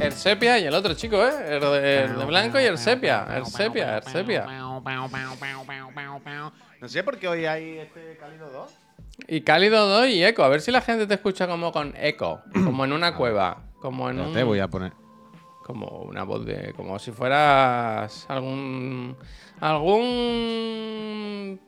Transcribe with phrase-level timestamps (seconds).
[0.00, 1.56] el sepia y el otro chico, ¿eh?
[1.56, 3.26] El de, el de blanco y el sepia.
[3.34, 4.46] El sepia, el sepia.
[6.80, 8.70] No sé por qué hoy hay este cálido 2.
[9.28, 10.42] Y cálido 2 y eco.
[10.42, 12.40] A ver si la gente te escucha como con eco.
[12.52, 13.62] Como en una cueva.
[13.80, 14.32] Como en un.
[14.32, 14.92] Te voy a poner.
[15.64, 16.72] Como una voz de.
[16.74, 19.16] Como si fueras algún.
[19.60, 21.60] Algún.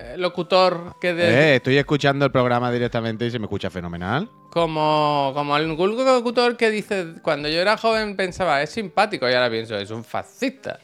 [0.00, 1.28] Eh, Locutor que de.
[1.52, 4.28] Eh, estoy escuchando el programa directamente y se me escucha fenomenal.
[4.50, 7.14] Como, como algún locutor que dice.
[7.22, 9.28] Cuando yo era joven pensaba, es simpático.
[9.28, 10.78] Y ahora pienso, es un fascista.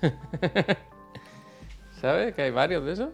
[2.00, 2.34] ¿Sabes?
[2.34, 3.08] Que hay varios de esos.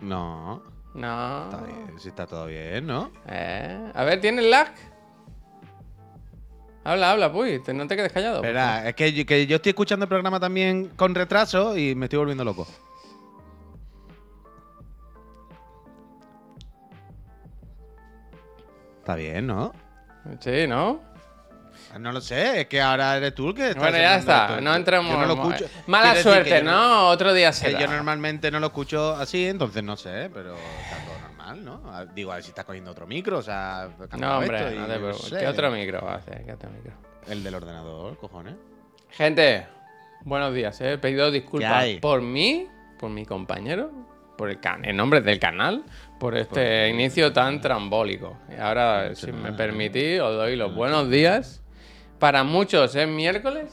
[0.00, 0.62] No,
[0.94, 1.44] No.
[1.44, 3.10] está bien, sí está todo bien, ¿no?
[3.26, 4.68] Eh, A ver, ¿tienes lag?
[6.84, 7.58] Habla, habla, puy.
[7.62, 8.36] te- No te quedes callado.
[8.36, 12.18] Espera, es que que yo estoy escuchando el programa también con retraso y me estoy
[12.18, 12.66] volviendo loco.
[19.06, 19.72] Está bien, ¿no?
[20.40, 21.00] Sí, ¿no?
[22.00, 24.60] No lo sé, es que ahora eres tú el que está Bueno, ya está.
[24.60, 25.12] No entremos.
[25.12, 25.66] Yo no lo escucho.
[25.86, 27.08] Mala Quiero decir suerte, ¿no?
[27.10, 27.78] Otro día será.
[27.78, 31.82] yo normalmente no lo escucho así, entonces no sé, pero está todo normal, ¿no?
[31.94, 34.78] A- Digo, a ver si estás cogiendo otro micro, o sea, No, hombre, esto y
[34.80, 35.38] no te sé.
[35.38, 36.44] ¿Qué otro micro va a hacer?
[36.44, 36.92] ¿Qué otro micro?
[37.28, 38.56] El del ordenador, cojones.
[39.10, 39.68] Gente,
[40.24, 40.80] buenos días.
[40.80, 40.94] eh.
[40.94, 42.66] He pedido disculpas por mí,
[42.98, 43.92] por mi compañero,
[44.36, 45.84] por el can en nombre del canal,
[46.18, 48.36] por este inicio tan trambólico.
[48.54, 51.62] Y ahora, si me permitís, os doy los buenos días.
[52.18, 53.70] Para muchos es miércoles,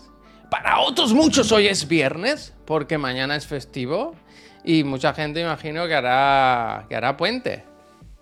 [0.50, 4.16] para otros muchos hoy es viernes, porque mañana es festivo
[4.64, 7.64] y mucha gente imagino que hará, que hará puente.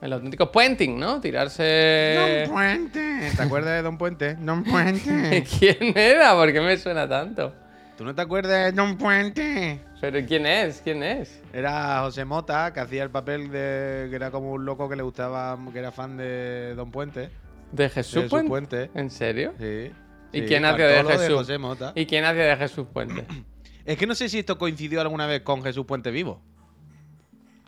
[0.02, 1.22] El auténtico puenting, ¿no?
[1.22, 2.46] Tirarse...
[2.48, 3.32] Don Puente.
[3.36, 4.34] ¿Te acuerdas de Don Puente?
[4.36, 5.44] Don Puente.
[5.60, 6.34] ¿Quién era?
[6.34, 7.54] ¿Por qué me suena tanto?
[8.02, 9.80] ¿Tú no te acuerdas de Don Puente?
[10.02, 10.82] ¿Pero quién es?
[10.84, 11.40] ¿Quién es?
[11.54, 14.08] Era José Mota, que hacía el papel de.
[14.10, 15.56] que era como un loco que le gustaba.
[15.72, 17.30] que era fan de Don Puente.
[17.72, 18.90] ¿De De Jesús Puente?
[18.96, 19.54] ¿En serio?
[19.60, 19.92] Sí.
[20.34, 21.36] ¿Y Sí, quién hacía de Jesús?
[21.36, 21.92] José Mota.
[21.94, 23.24] ¿Y quién hacía de Jesús Puente?
[23.86, 26.42] Es que no sé si esto coincidió alguna vez con Jesús Puente vivo.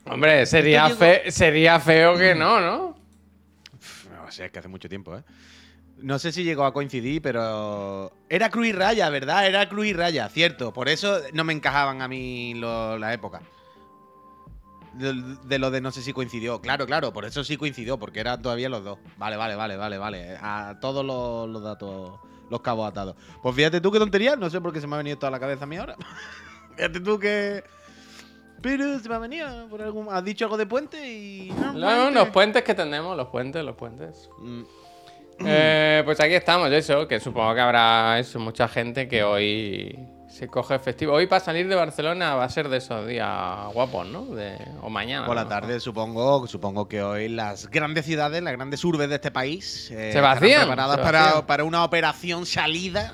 [0.06, 2.96] Hombre, sería, fe- sería feo que no, ¿no?
[4.26, 5.22] No sé, es que hace mucho tiempo, ¿eh?
[5.98, 8.12] No sé si llegó a coincidir, pero.
[8.30, 9.48] Era Cruz y Raya, ¿verdad?
[9.48, 10.74] Era Cruz y Raya, cierto.
[10.74, 13.42] Por eso no me encajaban a mí lo- la época.
[14.94, 15.14] De,
[15.46, 16.62] de lo de no sé si coincidió.
[16.62, 19.00] Claro, claro, por eso sí coincidió, porque eran todavía los dos.
[19.18, 20.38] Vale, vale, vale, vale, vale.
[20.42, 23.16] A todos los, los datos, los cabos atados.
[23.42, 25.40] Pues fíjate tú qué tontería, no sé por qué se me ha venido toda la
[25.40, 25.96] cabeza a mí ahora.
[26.76, 27.64] fíjate tú que.
[28.62, 30.08] Pero se me ha venido por algún.
[30.12, 31.50] Has dicho algo de puente y.
[31.50, 32.12] no, puente.
[32.12, 34.30] los puentes que tenemos, los puentes, los puentes.
[34.40, 34.62] Mm,
[35.46, 40.48] Eh, pues aquí estamos, eso, que supongo que habrá eso, mucha gente que hoy se
[40.48, 41.14] coge festivo.
[41.14, 43.30] Hoy para salir de Barcelona va a ser de esos días
[43.74, 44.26] guapos, ¿no?
[44.26, 45.28] De, o mañana.
[45.28, 45.50] Por la ¿no?
[45.50, 50.12] tarde, supongo, supongo que hoy las grandes ciudades, las grandes urbes de este país, eh,
[50.12, 53.14] Se vacían, preparadas se para, para una operación salida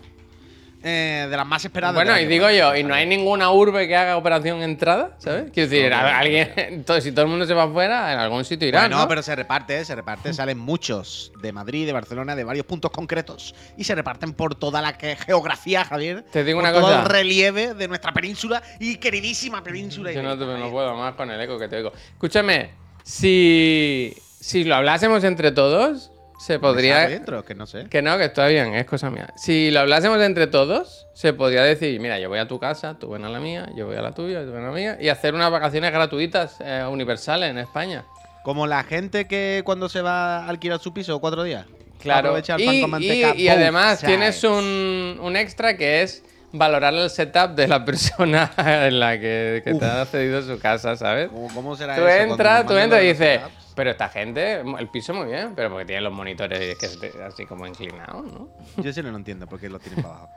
[0.83, 1.93] eh, de las más esperadas.
[1.95, 5.15] Bueno, y digo yo, ¿y no hay ninguna urbe que haga operación entrada?
[5.17, 5.51] ¿Sabes?
[5.53, 8.81] Quiero decir, No, alguien, si todo el mundo se va afuera, en algún sitio irá,
[8.81, 9.07] Bueno, ¿no?
[9.07, 13.53] pero se reparte, se reparte, salen muchos de Madrid, de Barcelona, de varios puntos concretos
[13.77, 16.23] y se reparten por toda la que- geografía, Javier.
[16.31, 16.99] Te digo por una todo cosa.
[17.01, 20.11] el relieve de nuestra península y queridísima península.
[20.11, 21.91] Yo no, te- no puedo más con el eco que te oigo.
[22.13, 22.71] Escúchame,
[23.03, 27.07] si, si lo hablásemos entre todos, se ¿Me podría...
[27.07, 27.43] dentro?
[27.43, 27.85] Que no sé.
[27.89, 29.27] Que no, que está bien, es cosa mía.
[29.35, 33.09] Si lo hablásemos entre todos, se podría decir, mira, yo voy a tu casa, tú
[33.09, 35.09] ven a la mía, yo voy a la tuya, tú ven a la mía, y
[35.09, 38.05] hacer unas vacaciones gratuitas eh, universales en España.
[38.43, 41.65] Como la gente que cuando se va a alquilar su piso cuatro días.
[42.01, 42.29] Claro.
[42.29, 43.35] Aprovecha el Y, pan con manteca.
[43.35, 44.07] y- además sides.
[44.09, 46.23] tienes un, un extra que es
[46.53, 50.95] valorar el setup de la persona en la que, que te ha cedido su casa,
[50.95, 51.27] ¿sabes?
[51.27, 52.31] ¿Cómo, cómo será Tú eso?
[52.31, 53.41] Entras, tú entras y dices.
[53.79, 57.65] Pero esta gente, el piso muy bien, pero porque tiene los monitores que así como
[57.65, 58.49] inclinados, ¿no?
[58.75, 60.29] Yo sí no lo entiendo por qué los tienen para abajo.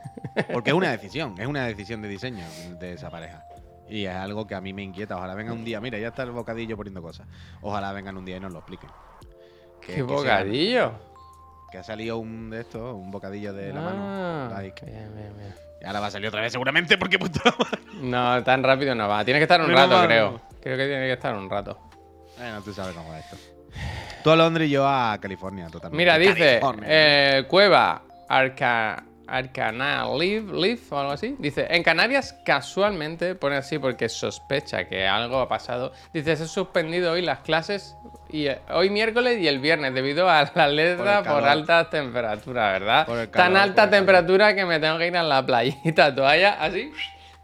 [0.52, 2.44] Porque es una decisión, es una decisión de diseño
[2.78, 3.44] de esa pareja.
[3.88, 5.16] Y es algo que a mí me inquieta.
[5.16, 7.26] Ojalá venga un día, mira, ya está el bocadillo poniendo cosas.
[7.62, 8.88] Ojalá vengan un día y nos lo expliquen.
[9.80, 10.92] Que- ¡Qué que sea- bocadillo!
[11.72, 13.98] Que ha salido un de estos, un bocadillo de la mano.
[14.04, 14.86] Ah, like.
[14.86, 15.52] bien, bien, bien.
[15.80, 18.36] Y ahora va a salir otra vez seguramente porque he puesto la mano.
[18.38, 19.24] No, tan rápido no va.
[19.24, 20.40] Tiene que estar un rato, creo.
[20.62, 21.76] Creo que tiene que estar un rato.
[22.38, 23.36] Bueno, tú sabes cómo va esto.
[24.22, 25.96] Tú a Londres y yo a California, totalmente.
[25.96, 31.34] Mira, dice eh, Cueva Arca, Arcana Live, Live o algo así.
[31.38, 35.92] Dice, en Canarias casualmente, pone así porque sospecha que algo ha pasado.
[36.12, 37.96] Dice, se han suspendido hoy las clases
[38.30, 41.48] y eh, hoy miércoles y el viernes debido a la Por alerta por, calor.
[41.48, 43.06] altas temperaturas, ¿verdad?
[43.06, 46.92] Por Tan alta por temperatura que me tengo que ir a la playita, toalla así,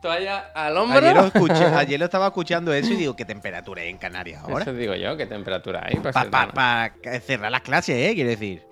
[0.00, 0.98] toalla al hombro.
[0.98, 4.42] Ayer lo, escuché, ayer lo estaba escuchando eso y digo, ¿qué temperatura hay en Canarias
[4.42, 4.62] ahora?
[4.62, 5.96] Eso digo yo, ¿qué temperatura hay?
[5.96, 8.12] Para Para ser tan- cerrar las clases, ¿eh?
[8.14, 8.62] Quiero decir.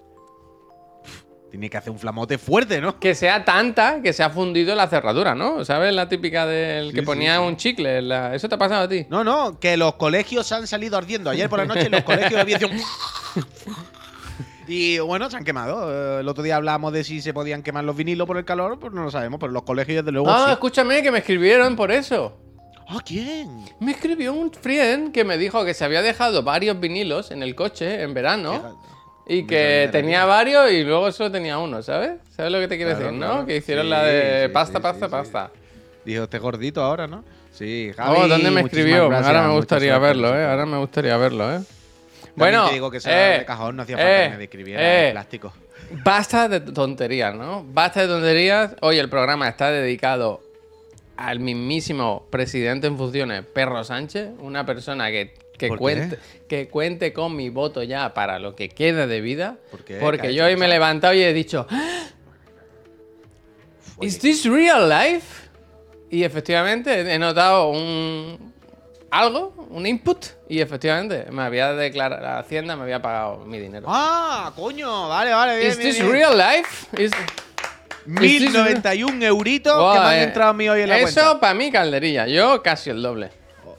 [1.50, 2.98] Tiene que hacer un flamote fuerte, ¿no?
[2.98, 5.64] Que sea tanta que se ha fundido la cerradura, ¿no?
[5.64, 7.48] ¿Sabes la típica del que ponía sí, sí.
[7.48, 8.02] un chicle?
[8.02, 9.06] la- ¿Eso te ha pasado a ti?
[9.08, 11.30] No, no, que los colegios han salido ardiendo.
[11.30, 12.70] Ayer por la noche los colegios de aviación.
[14.68, 16.18] Y bueno, se han quemado.
[16.18, 18.78] Eh, El otro día hablábamos de si se podían quemar los vinilos por el calor,
[18.78, 20.52] pues no lo sabemos, pero los colegios desde luego Ah, sí.
[20.52, 22.36] escúchame, que me escribieron por eso.
[22.88, 23.64] ¿Ah, quién?
[23.80, 27.54] Me escribió un friend que me dijo que se había dejado varios vinilos en el
[27.56, 28.78] coche en verano
[29.26, 32.12] y que tenía varios y luego solo tenía uno, ¿sabes?
[32.30, 33.26] ¿Sabes lo que te quiero Claro, decir, no?
[33.28, 33.46] claro.
[33.46, 35.50] Que hicieron Sí, la de pasta, sí, pasta, pasta.
[36.04, 37.24] Dijo, este gordito ahora, ¿no?
[37.50, 38.16] Sí, Javi.
[38.20, 39.08] Oh, ¿dónde me escribió?
[39.08, 40.44] gracias, Ahora me gustaría verlo, ¿eh?
[40.44, 41.60] Ahora me gustaría verlo, ¿eh?
[42.36, 44.82] Bueno, te digo que esa eh, de cajón no hacía falta eh, que me describiera
[44.82, 45.52] eh, en plástico.
[46.04, 47.64] Basta de tonterías, ¿no?
[47.68, 48.76] Basta de tonterías.
[48.82, 50.42] Hoy el programa está dedicado
[51.16, 56.18] al mismísimo presidente en funciones, Perro Sánchez, una persona que, que, cuente,
[56.48, 59.56] que cuente con mi voto ya para lo que queda de vida.
[59.70, 59.96] ¿Por qué?
[59.96, 62.06] Porque ¿Qué ha yo hoy me he levantado y he dicho, "Ah,
[64.00, 65.48] ¿Is this real life?
[66.10, 68.45] Y efectivamente he notado un
[69.18, 73.86] algo, un input, y efectivamente me había declarado, la Hacienda me había pagado mi dinero.
[73.88, 75.08] ¡Ah, coño!
[75.08, 76.12] Vale, vale, bien, ¿Is bien, this bien.
[76.12, 77.02] real life?
[77.02, 77.12] Is-
[78.06, 81.40] 1091 euritos que Buah, me han eh, entrado a mí hoy en la Eso cuenta.
[81.40, 82.26] para mí, calderilla.
[82.28, 83.30] Yo casi el doble.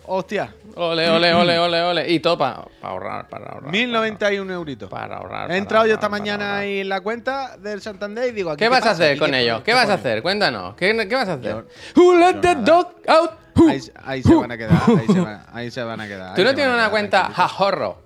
[0.10, 2.12] Hostia, Ole, ole, ole, ole, ole.
[2.12, 3.72] Y todo para ahorrar, para ahorrar.
[3.72, 4.90] 1091 euritos.
[4.90, 5.46] Para ahorrar.
[5.46, 8.60] He para entrado yo esta mañana ahí en la cuenta del Santander y digo, ¿aquí
[8.60, 9.64] ¿Qué vas a hacer ¿Aquí con ellos?
[9.64, 10.22] ¿Qué vas a hacer?
[10.22, 10.76] Cuéntanos.
[10.76, 11.52] ¿Qué, qué vas a hacer?
[11.52, 11.66] Yo-
[12.02, 12.62] Who let yo the nada.
[12.64, 13.32] dog out?
[13.70, 16.36] Ahí, ahí se van a quedar, ahí se van, ahí se van a quedar.
[16.36, 18.02] ¿Tú no tienes una cuenta jajorro?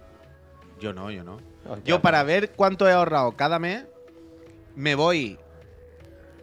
[0.80, 1.40] Yo no, yo no.
[1.68, 3.84] Hostia, Yo para ver cuánto he ahorrado cada mes,
[4.76, 5.38] me voy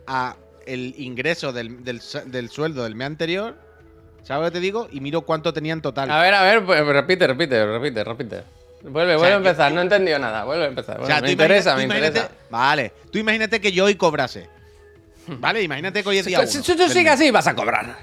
[0.07, 3.57] a el ingreso del, del del sueldo del mes anterior,
[4.23, 4.89] ¿sabes lo que te digo?
[4.93, 6.11] Y miro cuánto tenía en total.
[6.11, 8.43] A ver, a ver, pues, repite, repite, repite, repite.
[8.83, 9.73] Vuelve, vuelve sea, a yo- empezar.
[9.73, 10.45] No he entendido nada.
[10.45, 10.97] Vuelve a empezar.
[10.97, 12.29] o Bueno, sea, me interesa, me interesa.
[12.51, 14.49] Vale, tú imagínate que yo hoy cobrase.
[15.27, 17.97] Vale, imagínate que hoy es día Si uno si tú sigues así, vas a cobrar.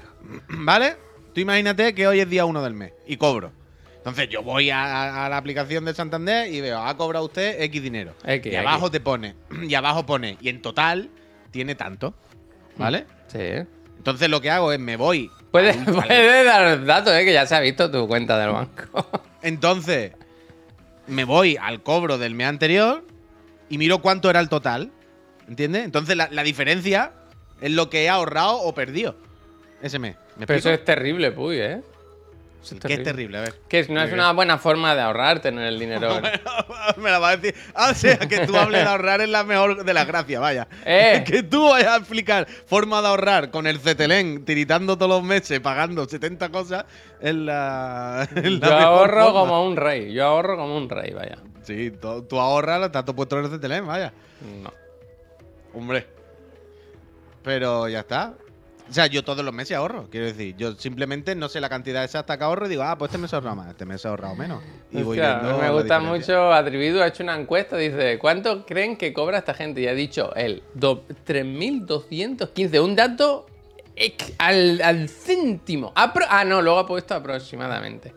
[0.48, 0.96] ¿Vale?
[1.34, 3.52] Tú imagínate que hoy es día 1 del mes y cobro.
[3.98, 7.82] Entonces yo voy a, a la aplicación de Santander y veo, ha cobrado usted X
[7.82, 8.14] dinero.
[8.24, 9.34] X, y abajo te pone,
[9.68, 11.10] y abajo pone, y en total
[11.50, 12.14] tiene tanto.
[12.76, 13.04] ¿Vale?
[13.26, 13.66] Sí.
[13.98, 15.30] Entonces lo que hago es me voy.
[15.50, 19.06] Puedes, puedes dar datos, eh, que ya se ha visto tu cuenta del banco.
[19.42, 20.12] Entonces
[21.08, 23.04] me voy al cobro del mes anterior
[23.68, 24.92] y miro cuánto era el total.
[25.48, 25.84] ¿Entiendes?
[25.84, 27.12] Entonces la, la diferencia
[27.60, 29.16] es lo que he ahorrado o perdido
[29.82, 30.16] ese mes.
[30.36, 31.80] ¿Me Pero eso es terrible, Puy, ¿eh?
[32.66, 33.54] Eso es es terrible, a ver.
[33.68, 36.20] Que no es una buena forma de ahorrar tener el dinero.
[36.96, 37.54] Me la vas a decir.
[37.74, 40.66] Ah, o sea, que tú hables de ahorrar es la mejor de las gracias, vaya.
[40.84, 41.22] Eh.
[41.26, 45.60] Que tú vayas a explicar forma de ahorrar con el Cetelén, tiritando todos los meses,
[45.60, 46.86] pagando 70 cosas,
[47.20, 48.28] es la.
[48.34, 49.40] Yo ahorro forma.
[49.40, 50.12] como un rey.
[50.12, 51.38] Yo ahorro como un rey, vaya.
[51.62, 54.12] Sí, tú, tú ahorras, todo puesto en el Cetelén, vaya.
[54.60, 54.72] No.
[55.72, 56.04] Hombre.
[57.44, 58.34] Pero ya está.
[58.88, 60.54] O sea, yo todos los meses ahorro, quiero decir.
[60.56, 63.32] Yo simplemente no sé la cantidad exacta que ahorro y digo, ah, pues este mes
[63.32, 64.62] he ahorrado más, este mes he ahorrado menos.
[64.92, 66.52] Y voy viendo me gusta mucho.
[66.52, 67.76] Atrevido ha hecho una encuesta.
[67.76, 69.80] Dice: ¿Cuánto creen que cobra esta gente?
[69.80, 72.78] Y ha dicho él: do- 3.215.
[72.82, 73.46] Un dato
[74.38, 75.92] al, al céntimo.
[75.94, 78.14] Apro- ah, no, luego ha puesto aproximadamente.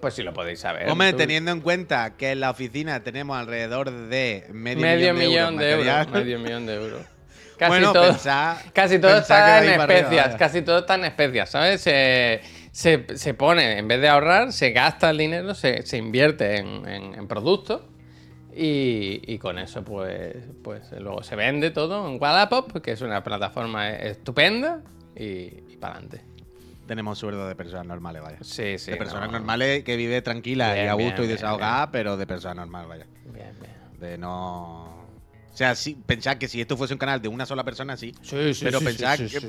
[0.00, 0.88] Pues si lo podéis saber.
[0.88, 5.56] Hombre, tú- teniendo en cuenta que en la oficina tenemos alrededor de medio, medio millón
[5.58, 5.86] de euros.
[5.86, 7.02] material, Medio millón de euros.
[7.60, 8.08] Casi bueno, todo.
[8.14, 11.82] pensá- Casi todo está en arriba, especias, casi todo está en especias, ¿sabes?
[11.82, 12.40] Se,
[12.72, 16.88] se, se pone, en vez de ahorrar, se gasta el dinero, se, se invierte en,
[16.88, 17.82] en- en productos
[18.56, 23.22] y, y con eso pues, pues luego se vende todo en Wallapop, que es una
[23.22, 24.80] plataforma estupenda
[25.14, 25.22] y,
[25.68, 26.22] y para adelante.
[26.86, 28.38] Tenemos sueldo de personas normales, vaya.
[28.40, 28.90] Sí, sí.
[28.90, 29.32] de personas no.
[29.32, 32.56] normales que vive tranquila Bien, y a bien, gusto y bien, desahogada, pero de personas
[32.56, 33.06] normales, vaya.
[33.26, 34.00] Bien, bien.
[34.00, 34.99] De no.
[35.52, 38.14] O sea, sí, pensad que si esto fuese un canal de una sola persona, sí.
[38.22, 39.40] Sí, sí, Pero sí, pensad sí, que-.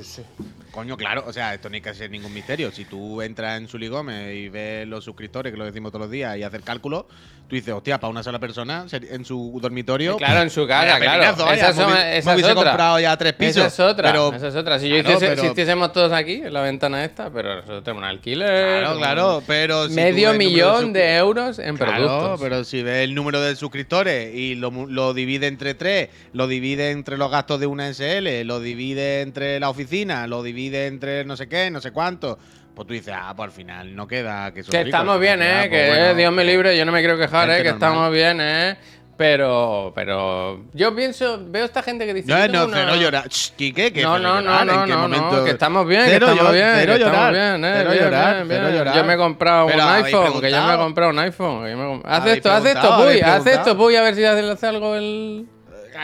[0.72, 2.70] Coño, claro, o sea, esto no hay que ser ningún misterio.
[2.72, 6.36] Si tú entras en Suligome y ves los suscriptores, que lo decimos todos los días,
[6.36, 7.06] y hacer cálculo,
[7.48, 10.16] tú dices, hostia, para una sola persona en su dormitorio.
[10.16, 11.12] Claro, en su casa, claro.
[11.20, 12.70] pepinazo, vaya, Esas son- me hubi- me esa es hubiese otra.
[12.70, 13.56] comprado ya tres pisos.
[13.58, 14.10] Esa es otra.
[14.10, 14.78] Pero, esa es otra.
[14.78, 17.84] Si, yo Claro, hiciese- pero- si hiciésemos todos aquí, en la ventana esta, pero nosotros
[17.84, 18.80] tenemos un alquiler.
[18.80, 19.88] Claro, claro, pero.
[19.88, 22.40] si medio millón de euros en Claro, productos.
[22.40, 25.91] pero si ves el número de suscriptores y lo, lo divide entre tres,
[26.32, 30.86] lo divide entre los gastos de una SL, lo divide entre la oficina, lo divide
[30.86, 32.38] entre no sé qué, no sé cuánto,
[32.74, 35.68] pues tú dices, ah, pues al final no queda que Que estamos bien, ¿eh?
[35.70, 37.58] que eh, Dios me libre, yo no me quiero quejar, ¿eh?
[37.58, 37.74] Que normal.
[37.74, 38.76] estamos bien, ¿eh?
[39.14, 42.28] Pero, pero yo pienso, veo esta gente que dice...
[42.28, 43.28] No, no, una- cero llorar.
[43.56, 45.30] Quique, que No, no, no, llorar, ¿en no, qué no, momento?
[45.36, 48.34] no, que estamos bien, que estamos bien, cero que estamos bien, eh, cero bien, llorar,
[48.46, 48.96] bien, cero llorar.
[48.96, 51.64] Yo me he comprado un Pero iPhone, que yo me he comprado un iPhone.
[52.02, 55.46] que Haz esto, haz esto, habéis haz esto, Puy, a ver si hace algo el...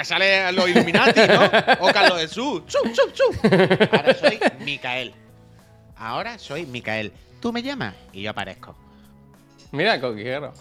[0.04, 1.44] sale los Illuminati, ¿no?
[1.80, 2.62] O Carlos Jesús.
[2.66, 3.52] Chup, chup, chup.
[3.92, 5.14] Ahora soy Micael.
[5.96, 7.12] Ahora soy Micael.
[7.40, 8.74] Tú me llamas y yo aparezco.
[9.72, 10.52] Mira, coquijero.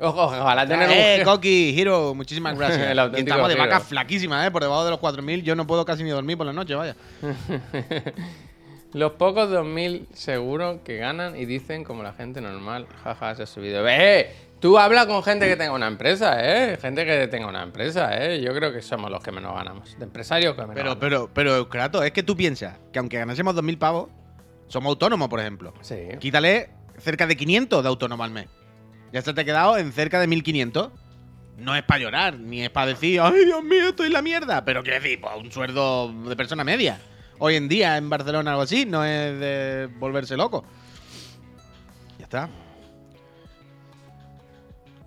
[0.00, 1.24] Ojo, ojalá tener Eh, un.
[1.24, 2.94] Coqui, Hero, muchísimas gracias.
[3.16, 3.62] Y Estamos de Hero.
[3.64, 4.50] vacas flaquísimas, ¿eh?
[4.50, 6.94] Por debajo de los 4.000 yo no puedo casi ni dormir por la noche, vaya.
[8.92, 12.86] Los pocos 2000 seguro que ganan y dicen como la gente normal.
[13.04, 13.86] Jaja, se ha subido.
[13.88, 14.30] ¡Eh!
[14.60, 16.76] Tú hablas con gente que tenga una empresa, ¿eh?
[16.80, 18.40] Gente que tenga una empresa, ¿eh?
[18.40, 19.96] Yo creo que somos los que menos ganamos.
[19.98, 20.98] De empresarios que menos Pero, ganan.
[21.00, 24.08] pero, pero, Kratos, es que tú piensas que aunque ganásemos 2.000 pavos,
[24.66, 25.74] somos autónomos, por ejemplo.
[25.80, 25.96] Sí.
[26.18, 28.46] Quítale cerca de 500 de autónomo al mes.
[29.12, 30.90] Ya se te ha quedado en cerca de 1.500.
[31.58, 34.64] No es para llorar, ni es para decir, ay Dios mío, estoy en la mierda.
[34.64, 36.98] Pero quiero decir, pues un sueldo de persona media.
[37.38, 40.64] Hoy en día en Barcelona algo así, no es de volverse loco.
[42.18, 42.48] Ya está.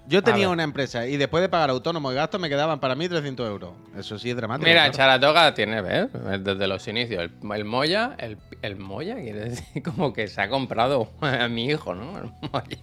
[0.07, 3.07] Yo tenía una empresa y después de pagar autónomo y gastos me quedaban para mí
[3.07, 3.71] 300 euros.
[3.97, 4.67] Eso sí es dramático.
[4.67, 4.91] Mira.
[4.91, 6.09] Charatoga tiene, ¿ves?
[6.43, 7.21] Desde los inicios.
[7.23, 11.65] El, el Moya, el, el Moya quiere decir como que se ha comprado a mi
[11.67, 12.17] hijo, ¿no?
[12.17, 12.77] El Moya.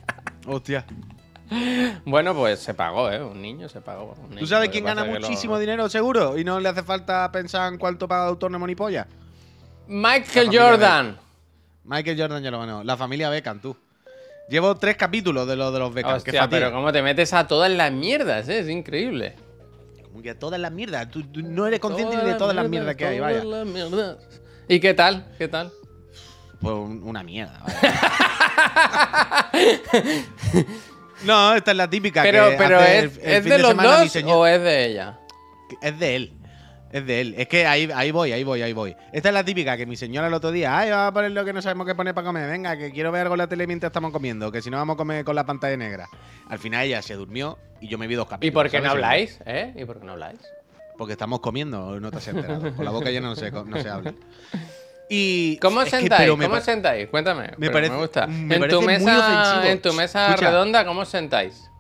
[0.46, 0.86] Hostia.
[2.06, 3.22] Bueno, pues se pagó, ¿eh?
[3.22, 4.14] Un niño se pagó.
[4.30, 4.38] niño.
[4.40, 6.38] ¿Tú sabes quién gana lo- muchísimo dinero seguro?
[6.38, 9.06] Y no le hace falta pensar en cuánto paga autónomo ni polla.
[9.88, 11.18] Michael Jordan.
[11.84, 12.84] Michael Jordan ya lo ganó.
[12.84, 13.76] La familia Beckham, tú.
[14.48, 16.16] Llevo tres capítulos de lo de los Beckham.
[16.16, 16.48] Hostia, fatiga.
[16.66, 18.60] pero cómo te metes a todas las mierdas, ¿eh?
[18.60, 19.34] Es increíble.
[20.04, 21.10] Como que todas las mierdas.
[21.10, 23.42] Tú, tú no eres consciente ni de todas las mierdas que hay, vaya.
[23.44, 24.16] las mierdas.
[24.68, 25.26] ¿Y qué tal?
[25.38, 25.72] ¿Qué tal?
[26.60, 29.50] Pues un- una mierda, vaya.
[31.24, 32.22] no, esta es la típica.
[32.22, 35.18] Pero, que pero hace ¿es, el ¿es de los dos o es de ella?
[35.82, 36.32] Es de él.
[36.90, 37.34] Es de él.
[37.36, 38.96] Es que ahí, ahí voy, ahí voy, ahí voy.
[39.12, 41.44] Esta es la típica que mi señora el otro día, ay, vamos a poner lo
[41.44, 42.48] que no sabemos qué poner para comer.
[42.48, 44.94] Venga, que quiero ver algo en la tele mientras estamos comiendo, que si no vamos
[44.94, 46.08] a comer con la pantalla negra.
[46.48, 48.62] Al final ella se durmió y yo me vi dos ¿Y capítulos.
[48.62, 49.38] por qué no habláis?
[49.44, 49.72] ¿Eh?
[49.76, 50.40] ¿Y por qué no habláis?
[50.96, 52.74] Porque estamos comiendo, no te has enterado.
[52.74, 54.14] Con la boca llena no se, no se habla.
[55.10, 55.56] Y.
[55.58, 56.36] ¿Cómo es que, sentáis?
[56.36, 57.08] me ¿Cómo sentáis?
[57.08, 57.50] Cuéntame.
[57.56, 58.26] me parece- me gusta.
[58.26, 60.50] me en, tu mesa, en tu mesa Escucha.
[60.50, 61.70] redonda, ¿cómo sentáis?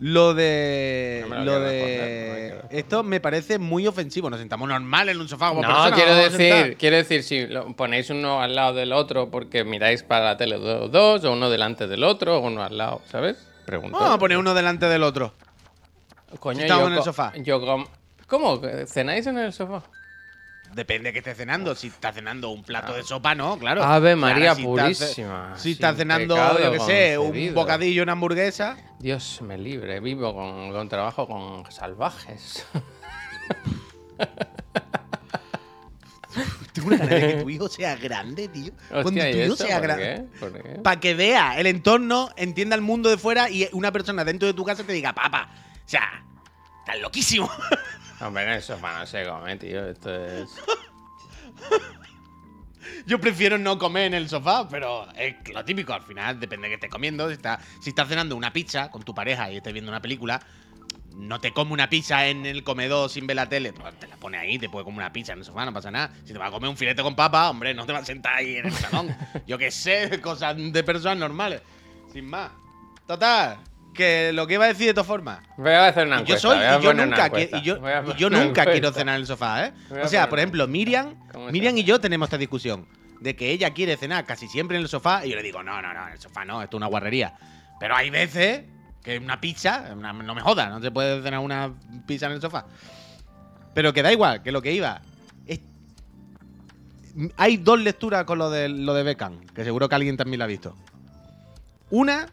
[0.00, 1.24] Lo de.
[1.28, 2.50] No lo de.
[2.50, 4.28] responder, no esto me parece muy ofensivo.
[4.28, 8.10] Nos sentamos normal en un sofá como No, quiero decir, quiero decir, si lo ponéis
[8.10, 11.86] uno al lado del otro porque miráis para la tele los dos, o uno delante
[11.86, 13.36] del otro, o uno al lado, ¿sabes?
[13.64, 13.96] Pregunto.
[13.96, 15.32] Vamos a poner uno delante del otro.
[16.40, 17.32] Coño, estamos yo en el sofá.
[17.36, 17.60] Yo
[18.26, 18.60] ¿Cómo?
[18.86, 19.82] ¿Cenáis en el sofá?
[20.72, 21.74] Depende de que estés cenando.
[21.74, 23.82] Si estás cenando un plato de sopa, no, claro.
[23.84, 28.12] Ave María ahora, si purísima, si sin estás cenando, yo qué sé, un bocadillo, una
[28.12, 28.76] hamburguesa.
[28.98, 32.66] Dios me libre, vivo con, con trabajo con salvajes.
[36.72, 38.72] Tengo una ganas de que tu hijo sea grande, tío.
[38.88, 40.04] Cuando Hostia, tu ¿y hijo sea ¿Por grande.
[40.32, 40.38] qué?
[40.40, 40.68] ¿Por qué?
[40.80, 44.54] Para que vea el entorno, entienda el mundo de fuera y una persona dentro de
[44.54, 46.24] tu casa te diga, papá, o sea,
[46.80, 47.48] estás loquísimo.
[48.24, 49.86] Hombre, en el sofá no se come, tío.
[49.86, 50.50] Esto es.
[53.06, 55.92] Yo prefiero no comer en el sofá, pero es lo típico.
[55.92, 57.28] Al final depende de que estés comiendo.
[57.28, 60.40] Si estás, si estás cenando una pizza con tu pareja y estés viendo una película,
[61.14, 63.74] no te come una pizza en el comedor sin ver la tele.
[63.74, 65.90] Pues te la pone ahí, te puede comer una pizza en el sofá, no pasa
[65.90, 66.14] nada.
[66.24, 68.36] Si te vas a comer un filete con papa, hombre, no te vas a sentar
[68.36, 69.14] ahí en el salón.
[69.46, 71.60] Yo qué sé, cosas de personas normales.
[72.10, 72.52] Sin más.
[73.06, 73.58] Total,
[73.94, 75.40] que lo que iba a decir de todas formas.
[75.56, 76.48] Voy a hacer una Y yo encuesta.
[76.48, 77.58] soy, y yo nunca, encuesta.
[77.58, 78.92] y yo, y nunca quiero encuesta.
[78.92, 79.72] cenar en el sofá, ¿eh?
[80.02, 82.86] O sea, por ejemplo, Miriam, ¿Cómo Miriam y yo tenemos esta discusión
[83.20, 85.80] de que ella quiere cenar casi siempre en el sofá y yo le digo, no,
[85.80, 87.34] no, no, en el sofá no, esto es una guarrería.
[87.80, 88.64] Pero hay veces
[89.02, 91.72] que una pizza, una- no me jodas, no se puede cenar una
[92.06, 92.66] pizza en el sofá.
[93.74, 95.00] Pero que da igual, que lo que iba.
[95.46, 95.60] es-
[97.36, 100.44] hay dos lecturas con lo de, lo de Beckham, que seguro que alguien también la
[100.46, 100.76] ha visto.
[101.90, 102.26] Una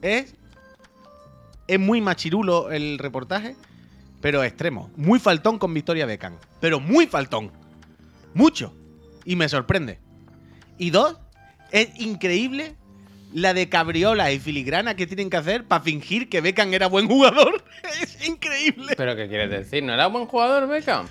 [0.00, 0.34] es.
[1.66, 3.56] Es muy machirulo el reportaje,
[4.20, 4.90] pero extremo.
[4.96, 6.36] Muy faltón con Victoria Beckham.
[6.60, 7.50] Pero muy faltón.
[8.34, 8.74] Mucho.
[9.24, 9.98] Y me sorprende.
[10.78, 11.16] Y dos,
[11.70, 12.76] es increíble
[13.32, 17.08] la de cabriola y filigrana que tienen que hacer para fingir que Beckham era buen
[17.08, 17.64] jugador.
[18.02, 18.94] es increíble.
[18.96, 19.82] ¿Pero qué quieres decir?
[19.82, 21.06] ¿No era buen jugador, Beckham?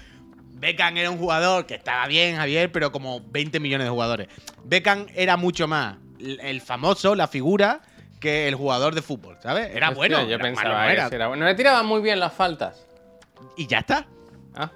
[0.53, 4.27] Beckham era un jugador que estaba bien, Javier, pero como 20 millones de jugadores.
[4.63, 7.81] Beckham era mucho más el famoso, la figura,
[8.21, 9.75] que el jugador de fútbol, ¿sabes?
[9.75, 10.17] Era Hostia, bueno.
[10.21, 11.27] Yo era malo, pensaba no que era.
[11.27, 11.43] bueno.
[11.43, 12.87] No le tiraba muy bien las faltas.
[13.57, 14.05] Y ya está.
[14.55, 14.71] Ah,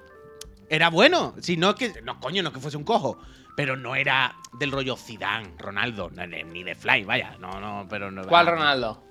[0.70, 1.34] Era bueno.
[1.40, 2.02] Si no es que.
[2.02, 3.18] No, coño, no es que fuese un cojo.
[3.56, 7.38] Pero no era del rollo Zidane, Ronaldo, no, ni de Fly, vaya.
[7.40, 8.24] No, no, pero no.
[8.28, 9.02] ¿Cuál Ronaldo?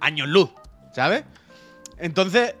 [0.00, 0.50] Años luz,
[0.92, 1.24] ¿sabes?
[1.96, 2.54] Entonces.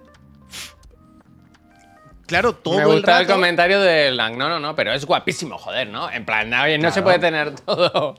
[2.26, 3.34] Claro, todo Me el gusta el, rato.
[3.34, 4.36] comentario de Lang.
[4.36, 6.10] No, no, no, pero es guapísimo, joder, ¿no?
[6.10, 8.14] En plan, oye, no se puede tener todo.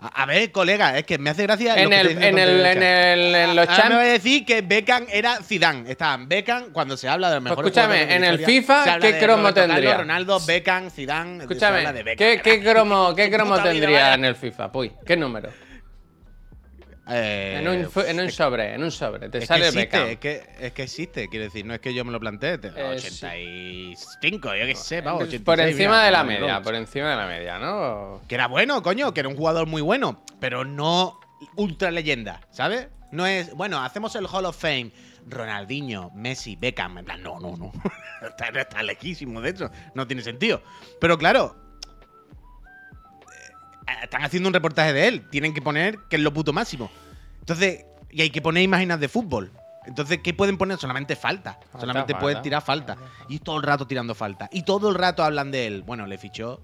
[0.00, 1.74] A, a ver, colega, es que me hace gracia.
[1.74, 5.06] En el, en el, en el, en los Ahora me voy a decir que Beckham
[5.10, 5.90] era Zidane.
[5.90, 9.18] Estaban Beckham cuando se habla de los Pues mejores escúchame, de en el FIFA, ¿qué
[9.18, 9.96] cromo tendría?
[9.96, 11.42] Ronaldo, Beckham, Zidane.
[11.42, 12.16] Escúchame, de Beckham.
[12.16, 14.70] ¿qué, qué cromo, qué cromo vida, tendría en el FIFA?
[14.70, 15.50] Puy, ¿qué número?
[17.10, 19.28] Eh, En un, fu- en un sobre, en un sobre.
[19.28, 20.08] Te es que sale existe, Beckham.
[20.08, 22.58] es que, es que existe, quiero decir, no es que yo me lo plantee.
[22.58, 23.24] te- Eh, sí.
[23.96, 27.16] 85, yo qué sé, vamos, 86, por encima mira, de la media, por encima de
[27.16, 28.20] la media, ¿no?
[28.28, 31.18] Que era bueno, coño, que era un jugador muy bueno, pero no
[31.56, 32.88] ultra leyenda, ¿sabes?
[33.10, 34.92] No es, bueno, hacemos el Hall of Fame.
[35.30, 36.98] Ronaldinho, Messi, Beckham.
[36.98, 37.70] En plan, no, no, no.
[38.26, 39.70] está, está lejísimo, de hecho.
[39.94, 40.62] No tiene sentido.
[41.00, 41.67] Pero claro, eh,
[44.02, 45.28] están haciendo un reportaje de él.
[45.30, 46.90] Tienen que poner que es lo puto máximo.
[47.40, 49.50] Entonces, y hay que poner imágenes de fútbol.
[49.86, 50.78] Entonces, ¿qué pueden poner?
[50.78, 51.54] Solamente falta.
[51.54, 52.22] Falta, Solamente falta.
[52.22, 52.96] pueden tirar falta.
[53.28, 54.48] Y todo el rato tirando falta.
[54.52, 55.82] Y todo el rato hablan de él.
[55.82, 56.60] Bueno, le fichó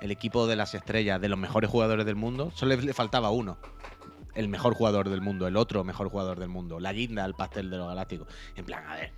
[0.00, 2.50] el equipo de las estrellas, de los mejores jugadores del mundo.
[2.54, 3.58] Solo le, le faltaba uno.
[4.34, 6.80] El mejor jugador del mundo, el otro mejor jugador del mundo.
[6.80, 8.28] La guinda al pastel de los galácticos.
[8.56, 9.12] En plan, a ver.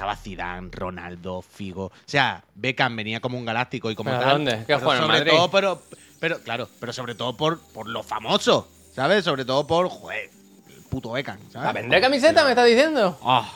[0.00, 1.84] Estaba Zidane, Ronaldo, Figo.
[1.84, 4.30] O sea, Beckham venía como un galáctico y como ¿Pero tal.
[4.30, 4.52] dónde?
[4.60, 5.32] ¿Qué pero juega en sobre Madrid?
[5.32, 5.82] todo, pero,
[6.18, 8.66] pero, claro, pero sobre todo por, por lo famoso.
[8.94, 9.26] ¿Sabes?
[9.26, 10.30] Sobre todo por, joder,
[10.70, 11.36] el puto Beckham.
[11.52, 11.68] ¿sabes?
[11.68, 13.20] ¿A vender camiseta me estás diciendo?
[13.22, 13.46] Ah.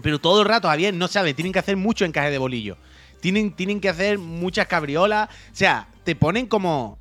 [0.00, 2.78] Pero todo el rato, Javier, no sabe, tienen que hacer mucho encaje de bolillo.
[3.20, 5.28] Tienen, tienen que hacer muchas cabriolas.
[5.28, 6.98] O sea, te ponen como.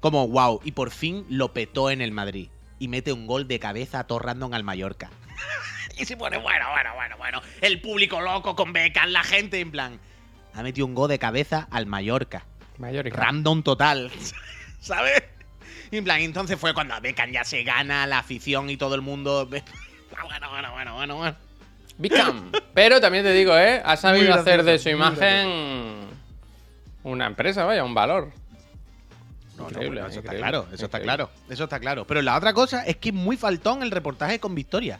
[0.00, 0.62] Como wow.
[0.64, 2.48] Y por fin lo petó en el Madrid.
[2.78, 5.10] Y mete un gol de cabeza a todo random al Mallorca.
[6.00, 7.42] Y se pone, bueno, bueno, bueno, bueno.
[7.60, 10.00] El público loco con Beckham, la gente en plan.
[10.54, 12.46] Ha metido un gol de cabeza al Mallorca.
[12.78, 14.10] Mayor Random total.
[14.80, 15.22] ¿Sabes?
[15.90, 18.94] Y en plan, entonces fue cuando a Beckham ya se gana la afición y todo
[18.94, 19.46] el mundo.
[19.46, 21.36] bueno, bueno, bueno, bueno, bueno.
[21.98, 22.50] Beckham.
[22.72, 23.82] Pero también te digo, ¿eh?
[23.84, 26.08] Ha sabido hacer de su imagen
[27.02, 28.32] una empresa, vaya, un valor.
[29.58, 32.06] No, no, Increíble, bueno, eso está claro, eso está claro, eso está claro.
[32.06, 34.98] Pero la otra cosa es que es muy faltón el reportaje con Victoria.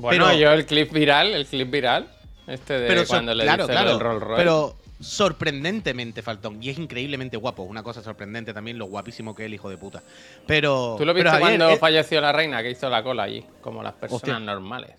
[0.00, 2.08] Bueno, Pero- yo el clip viral, el clip viral,
[2.46, 4.36] este de Pero cuando le claro, dice claro, del Rolls Royce.
[4.42, 7.62] pero sorprendentemente faltón y es increíblemente guapo.
[7.62, 10.02] Una cosa sorprendente también lo guapísimo que es el hijo de puta.
[10.46, 13.44] Pero ¿Tú lo viste pero, cuando eh, falleció la reina que hizo la cola allí?
[13.60, 14.38] Como las personas Hostia.
[14.40, 14.92] normales.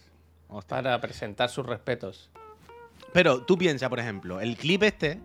[0.47, 0.77] hostia.
[0.77, 2.29] Para presentar sus respetos.
[3.13, 5.19] Pero tú piensa, por ejemplo, el clip este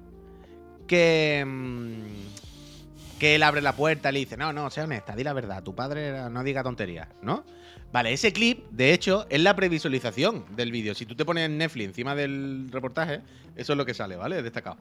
[0.86, 5.24] que mm, que él abre la puerta y le dice, no, no, sé honesta, di
[5.24, 7.44] la verdad, tu padre era- no diga tonterías, ¿no?
[7.96, 10.94] Vale, ese clip, de hecho, es la previsualización del vídeo.
[10.94, 13.22] Si tú te pones en Netflix encima del reportaje,
[13.56, 14.42] eso es lo que sale, ¿vale?
[14.42, 14.76] Destacado.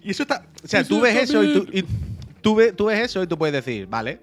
[0.00, 0.46] Y eso está.
[0.62, 1.84] O sea, tú ves eso y tú, y
[2.40, 4.20] tú, ves, tú ves eso y tú puedes decir, vale.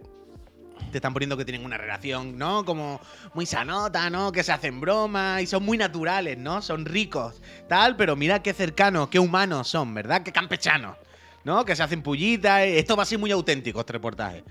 [0.93, 2.63] Te están poniendo que tienen una relación, ¿no?
[2.63, 3.01] Como
[3.33, 4.31] muy sanota, ¿no?
[4.31, 6.61] Que se hacen bromas y son muy naturales, ¿no?
[6.61, 10.23] Son ricos, tal, pero mira qué cercanos, qué humanos son, ¿verdad?
[10.23, 10.95] Qué campechanos,
[11.43, 11.65] ¿no?
[11.65, 12.61] Que se hacen pullitas.
[12.61, 14.45] Esto va a ser muy auténtico, este reportaje.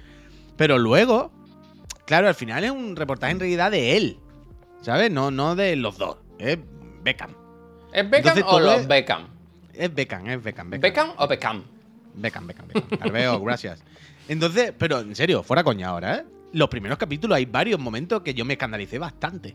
[0.58, 1.32] Pero luego,
[2.08, 4.18] claro, al final es un reportaje en realidad de él,
[4.80, 5.10] ¿sabes?
[5.10, 6.16] No, no de los dos.
[6.38, 6.58] Es
[7.02, 7.32] Beckham.
[7.92, 9.28] ¿Es Beckham Entonces, o los es- Beckham?
[9.74, 10.70] Es Beckham, es Beckham.
[10.70, 10.80] Beckham.
[10.80, 11.64] ¿Beckham o Beckham?
[12.14, 12.98] Beckham, Beckham, Beckham.
[12.98, 13.84] Carveo, gracias.
[14.26, 16.24] Entonces, pero en serio, fuera coña ahora, ¿eh?
[16.52, 19.54] Los primeros capítulos hay varios momentos que yo me escandalicé bastante.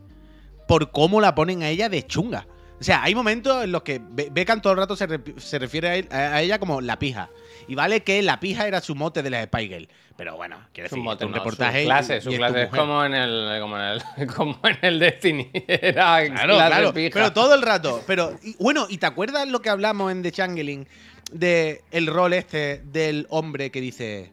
[0.67, 2.45] Por cómo la ponen a ella de chunga.
[2.79, 5.57] O sea, hay momentos en los que Be- Beckham todo el rato se, re- se
[5.59, 7.29] refiere a, él- a- a ella como la pija.
[7.67, 9.87] Y vale que la pija era su mote de la Spy.
[10.17, 11.81] Pero bueno, quiero Su decir, mote, un no, reportaje.
[11.83, 13.83] su clase, y su clase es como en el, como en
[14.17, 15.49] el, como en el Destiny.
[15.67, 16.93] Era Claro, clase claro.
[16.93, 17.09] pija.
[17.13, 18.03] Pero todo el rato.
[18.05, 20.87] Pero, y- bueno, ¿y te acuerdas lo que hablamos en The Changeling?
[21.31, 24.31] De el rol este del hombre que dice.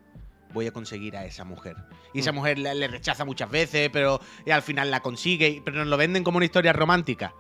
[0.53, 1.76] Voy a conseguir a esa mujer.
[2.12, 2.20] Y Mm.
[2.22, 5.62] esa mujer le, le rechaza muchas veces, pero al final la consigue.
[5.64, 7.33] Pero nos lo venden como una historia romántica.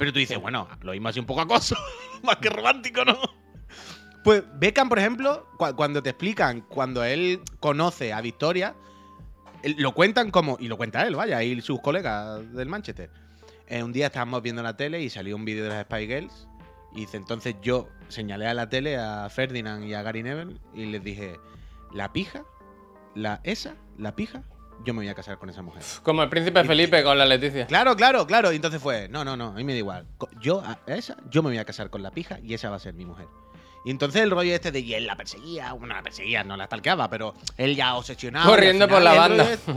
[0.00, 1.76] Pero tú dices, bueno, lo mismo así un poco acoso.
[2.22, 3.18] más que romántico, ¿no?
[4.24, 8.74] Pues Beckham, por ejemplo, cu- cuando te explican, cuando él conoce a Victoria,
[9.62, 10.56] lo cuentan como.
[10.58, 13.10] Y lo cuenta él, vaya, y sus colegas del Manchester.
[13.66, 16.48] Eh, un día estábamos viendo la tele y salió un vídeo de las Spy Girls.
[16.94, 20.86] Y dice, entonces yo señalé a la tele a Ferdinand y a Gary Neville y
[20.86, 21.38] les dije,
[21.92, 22.42] la pija,
[23.14, 24.42] la esa, la pija,
[24.84, 25.82] yo me voy a casar con esa mujer.
[26.02, 27.66] Como el príncipe Felipe con la Leticia.
[27.66, 28.52] Claro, claro, claro.
[28.52, 30.06] Y entonces fue, no, no, no, a mí me da igual.
[30.40, 32.80] Yo a esa, yo me voy a casar con la pija y esa va a
[32.80, 33.26] ser mi mujer.
[33.84, 36.66] Y entonces el rollo este de y él la perseguía, bueno, la perseguía, no la
[36.66, 38.02] stalkeaba, pero él ya al
[38.44, 39.50] Corriendo por la banda.
[39.52, 39.72] este-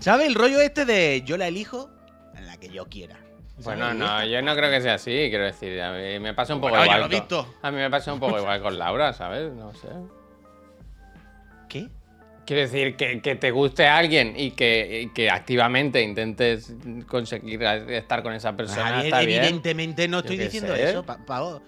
[0.00, 0.26] ¿Sabes?
[0.26, 1.88] El rollo este de yo la elijo
[2.36, 3.16] a la que yo quiera.
[3.64, 5.80] Bueno, no, yo no creo que sea así, quiero decir.
[5.80, 7.00] A mí me pasa un poco Bueno, yo igual.
[7.00, 7.54] lo con- visto.
[7.62, 9.52] A mí me pasa un poco igual con Laura, ¿sabes?
[9.52, 9.88] No sé.
[11.68, 11.88] ¿Qué?
[12.46, 16.72] Quiero decir, que, que te guste a alguien y que, y que activamente intentes
[17.08, 19.42] conseguir estar con esa persona Javier, está bien.
[19.42, 20.90] evidentemente no estoy diciendo sé.
[20.90, 21.60] eso, pa- Pavo.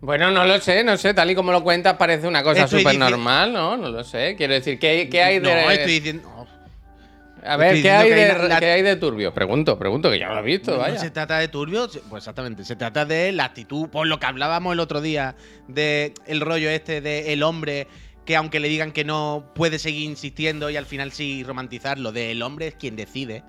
[0.00, 1.12] Bueno, no lo sé, no sé.
[1.14, 3.76] Tal y como lo cuentas, parece una cosa súper normal, ¿no?
[3.76, 4.34] No lo sé.
[4.36, 5.42] Quiero decir, ¿qué, qué hay de.
[5.64, 6.22] No, estoy diciendo.
[6.34, 9.34] no, A ver, estoy ¿qué hay, de, que hay la- ¿qué hay de turbio?
[9.34, 10.98] Pregunto, pregunto, que ya lo he visto, No, no vaya.
[10.98, 14.72] se trata de turbio, pues exactamente, se trata de la actitud, por lo que hablábamos
[14.72, 15.34] el otro día,
[15.68, 17.86] de el rollo este de el hombre
[18.24, 22.30] que aunque le digan que no, puede seguir insistiendo y al final sí romantizarlo, de
[22.30, 23.42] el hombre es quien decide,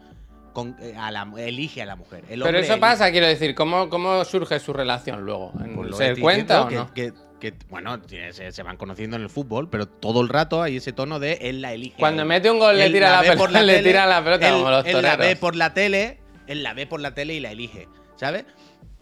[0.53, 2.23] con, eh, a la- elige a la mujer.
[2.29, 5.51] El Pero eso elige- pasa, quiero decir, ¿cómo, cómo surge su relación luego?
[5.63, 6.93] ¿En- Pues ¿Se cuenta o no?
[6.93, 7.13] que, que-
[7.51, 10.93] que, bueno, se, se van conociendo en el fútbol, pero todo el rato hay ese
[10.93, 11.97] tono de él la elige.
[11.99, 14.53] Cuando mete un gol, le tira la, pelota, la le tele, tira la pelota él,
[14.55, 17.39] como los él la ve por la tele, él la ve por la tele y
[17.41, 18.45] la elige, ¿sabes?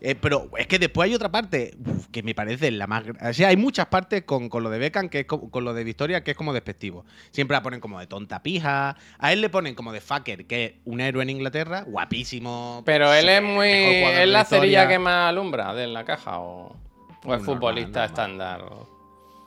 [0.03, 3.03] Eh, pero es que después hay otra parte uf, que me parece la más.
[3.23, 5.75] O sea, hay muchas partes con, con lo de Beckham, que es co- con lo
[5.75, 7.05] de Victoria, que es como despectivo.
[7.29, 8.97] Siempre la ponen como de tonta pija.
[9.19, 12.81] A él le ponen como de fucker, que es un héroe en Inglaterra, guapísimo.
[12.83, 13.67] Pero él es muy.
[13.69, 16.75] ¿Es la cerilla que más alumbra de la caja o,
[17.23, 18.61] o es futbolista estándar?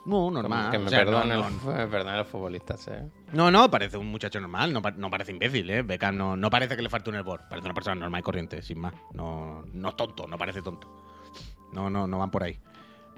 [0.05, 0.71] No, normal.
[0.71, 3.03] Que me O sea, no, los- futbolistas, eh.
[3.33, 5.81] No, no, parece un muchacho normal, no, no parece imbécil, ¿eh?
[5.81, 8.61] Beckham no, no parece que le falte un hervor, parece una persona normal y corriente,
[8.61, 8.93] sin más.
[9.13, 10.87] No, no es tonto, no parece tonto.
[11.73, 12.59] No, no, no van por ahí.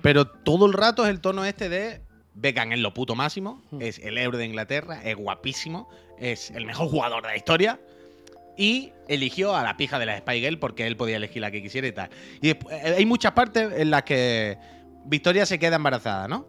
[0.01, 2.01] Pero todo el rato es el tono este de
[2.33, 6.87] Beckham es lo puto máximo, es el héroe de Inglaterra, es guapísimo, es el mejor
[6.89, 7.79] jugador de la historia.
[8.59, 11.61] Y eligió a la pija de la Spy Girl porque él podía elegir la que
[11.61, 12.09] quisiera y tal.
[12.41, 12.59] Y eh,
[12.97, 14.57] hay muchas partes en las que
[15.05, 16.47] Victoria se queda embarazada, ¿no?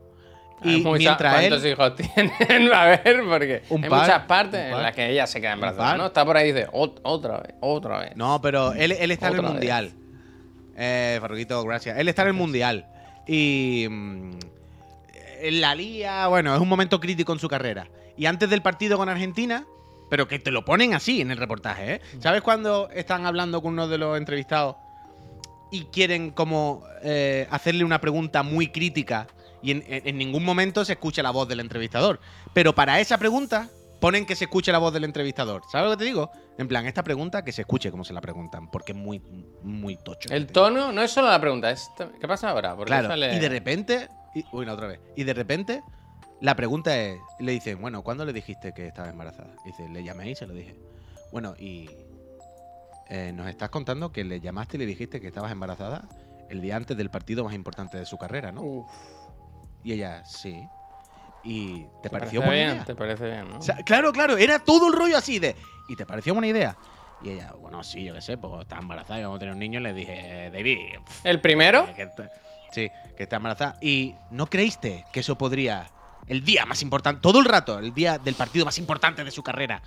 [0.65, 1.51] Y mientras él.
[1.51, 1.95] ¿Cuántos hijos
[2.49, 2.73] tienen?
[2.73, 5.97] A ver, porque Un hay par, muchas partes en las que ella se queda embarazada.
[5.97, 6.07] ¿no?
[6.07, 8.17] Está por ahí y dice, "Ot- otra vez, otra vez.
[8.17, 9.51] No, pero él, él está en el vez.
[9.51, 9.93] mundial.
[10.77, 11.99] Eh, Farruquito, gracias.
[11.99, 12.87] Él está en el mundial.
[13.27, 13.87] Y.
[13.89, 14.31] mm,
[15.41, 17.87] en la lía, bueno, es un momento crítico en su carrera.
[18.17, 19.65] Y antes del partido con Argentina,
[20.11, 22.01] pero que te lo ponen así en el reportaje, ¿eh?
[22.19, 24.75] ¿Sabes cuando están hablando con uno de los entrevistados
[25.71, 29.29] y quieren como eh, hacerle una pregunta muy crítica
[29.63, 32.21] y en, ningún momento se escucha la voz del entrevistador?
[32.53, 33.69] Pero para esa pregunta
[34.01, 35.63] ponen que se escuche la voz del entrevistador.
[35.71, 36.31] ¿Sabes lo que te digo?
[36.57, 39.21] En plan, esta pregunta que se escuche como se la preguntan, porque es muy,
[39.63, 40.29] muy tocho.
[40.33, 41.91] El tono no es solo la pregunta, es
[42.21, 42.77] ¿qué pasa ahora?
[42.77, 44.09] Porque Claro, sale- y de repente.
[44.35, 45.01] Y, uy, no, otra vez.
[45.17, 45.83] Y de repente,
[46.41, 49.51] la pregunta es: le dicen, bueno, ¿cuándo le dijiste que estaba embarazada?
[49.65, 50.77] Dice, le llamé y se lo dije.
[51.33, 51.89] Bueno, y.
[53.09, 56.09] eh, nos estás contando que le llamaste y le dijiste que estabas embarazada
[56.51, 58.63] el día antes del partido más importante de su carrera, ¿no?
[58.63, 58.87] Uf,
[59.85, 60.69] Y ella, sí.
[61.45, 62.71] ¿Y te ¿te pareció parece buena bien?
[62.71, 62.85] idea?
[62.85, 63.59] ¿Te parece bien, no?
[63.59, 65.55] O sea, claro, claro, era todo el rollo así de.
[65.89, 66.77] ¿Y te pareció buena idea?
[67.23, 69.61] Y ella, bueno, sí, yo qué sé, pues estaba embarazada y vamos a tener un
[69.61, 69.81] niño.
[69.81, 71.87] Y le dije, David, pff, ¿El primero?
[71.95, 72.31] que está-
[72.73, 73.77] sí, que está embarazada.
[73.81, 75.91] ¿Y no creíste que eso podría,
[76.27, 79.43] el día más importante, todo el rato, el día del partido más importante de su
[79.43, 79.81] carrera,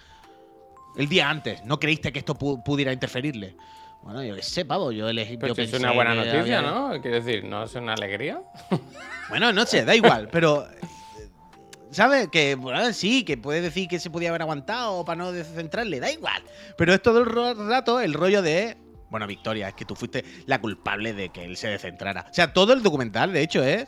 [0.97, 3.55] el día antes, ¿no creíste que esto pu- pudiera interferirle?
[4.03, 5.37] Bueno, yo qué sé, pavo, yo elegí.
[5.37, 6.89] Pero yo si es una buena noticia, había- ¿no?
[7.01, 8.41] Quiero decir, ¿no es una alegría?
[9.29, 10.67] Bueno, no sé, da igual, pero.
[10.69, 11.27] eh,
[11.91, 12.27] ¿Sabes?
[12.29, 16.11] Que bueno, sí, que puede decir que se podía haber aguantado para no descentrarle, da
[16.11, 16.41] igual.
[16.77, 17.25] Pero es todo el
[17.69, 18.75] rato el rollo de.
[19.09, 22.25] Bueno, Victoria, es que tú fuiste la culpable de que él se descentrara.
[22.29, 23.85] O sea, todo el documental, de hecho, es.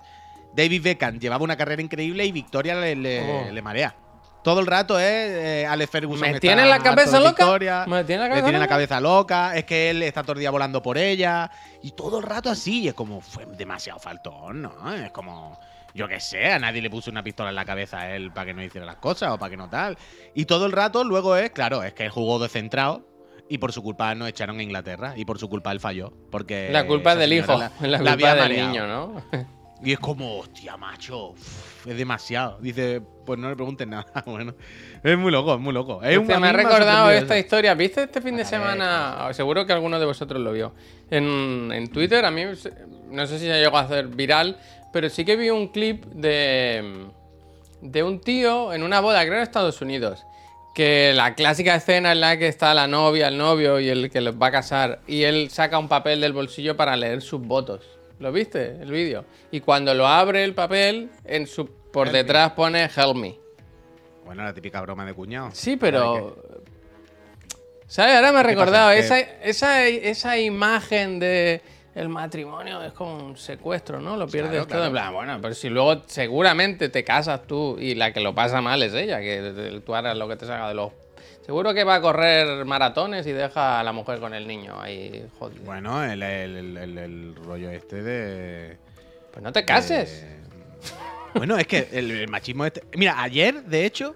[0.56, 3.52] David Beckham llevaba una carrera increíble y Victoria le, le- Oh.
[3.52, 3.96] le marea.
[4.44, 6.22] Todo el rato es eh, Alex Ferguson.
[6.22, 7.44] ¿Me está tiene la cabeza de loca?
[7.44, 8.76] Victoria, ¿Me tiene la le cabeza tiene la loca?
[8.76, 11.50] cabeza loca, es que él está todo el día volando por ella.
[11.82, 14.94] Y todo el rato así, y es como, fue demasiado faltón, ¿no?
[14.94, 15.58] Es como,
[15.94, 18.48] yo qué sé, a nadie le puso una pistola en la cabeza a él para
[18.48, 19.98] que no hiciera las cosas o para que no tal.
[20.36, 23.08] Y todo el rato luego es, claro, es que él jugó descentrado.
[23.50, 25.14] Y por su culpa nos echaron a Inglaterra.
[25.18, 26.12] Y por su culpa él falló.
[26.32, 28.68] Porque La culpa es del hijo, la- la, culpa del mareado.
[28.70, 29.22] niño, ¿no?
[29.84, 31.34] Y es como, hostia, macho,
[31.86, 32.58] es demasiado.
[32.62, 34.06] Dice, pues no le preguntes nada.
[34.26, 34.56] Bueno,
[35.04, 36.02] es muy loco, es muy loco.
[36.02, 37.74] Es a me ha recordado esta historia.
[37.74, 39.28] ¿Viste este fin de semana?
[39.34, 40.74] Seguro que alguno de vosotros lo vio.
[41.12, 42.74] En, en Twitter, a mí, se-
[43.10, 44.58] no sé si se llegó a hacer viral,
[44.94, 47.08] pero sí que vi un clip de,
[47.82, 50.26] de un tío en una boda, creo en Estados Unidos.
[50.74, 54.22] Que la clásica escena en la que está la novia, el novio y el que
[54.22, 57.82] los va a casar, y él saca un papel del bolsillo para leer sus votos.
[58.24, 58.78] ¿Lo viste?
[58.82, 59.26] El vídeo.
[59.52, 62.18] Y cuando lo abre el papel, en su, por Help me.
[62.24, 63.38] detrás pone Help me.
[64.26, 65.50] Bueno, la típica broma de cuñado.
[65.54, 66.36] Sí, pero.
[67.86, 68.16] ¿Sabes?
[68.16, 68.92] Ahora me he ¿Qué recordado.
[68.92, 71.62] Esa, esa, esa imagen de.
[71.96, 74.18] El matrimonio es como un secuestro, ¿no?
[74.18, 74.70] Lo pierdes Claro, todo.
[74.70, 74.86] claro.
[74.88, 78.62] En plan, bueno, pero si luego seguramente te casas tú y la que lo pasa
[78.62, 80.92] mal es ella, que tú harás lo que te salga de los.
[81.46, 85.26] Seguro que va a correr maratones y deja a la mujer con el niño ahí
[85.38, 85.64] jodido.
[85.66, 88.78] Bueno, el, el- el- rollo este de.
[89.32, 90.22] Pues no te cases.
[90.22, 90.44] de-
[91.36, 92.84] Bueno, es que el, machismo este.
[92.96, 94.16] Mira, ayer, de hecho,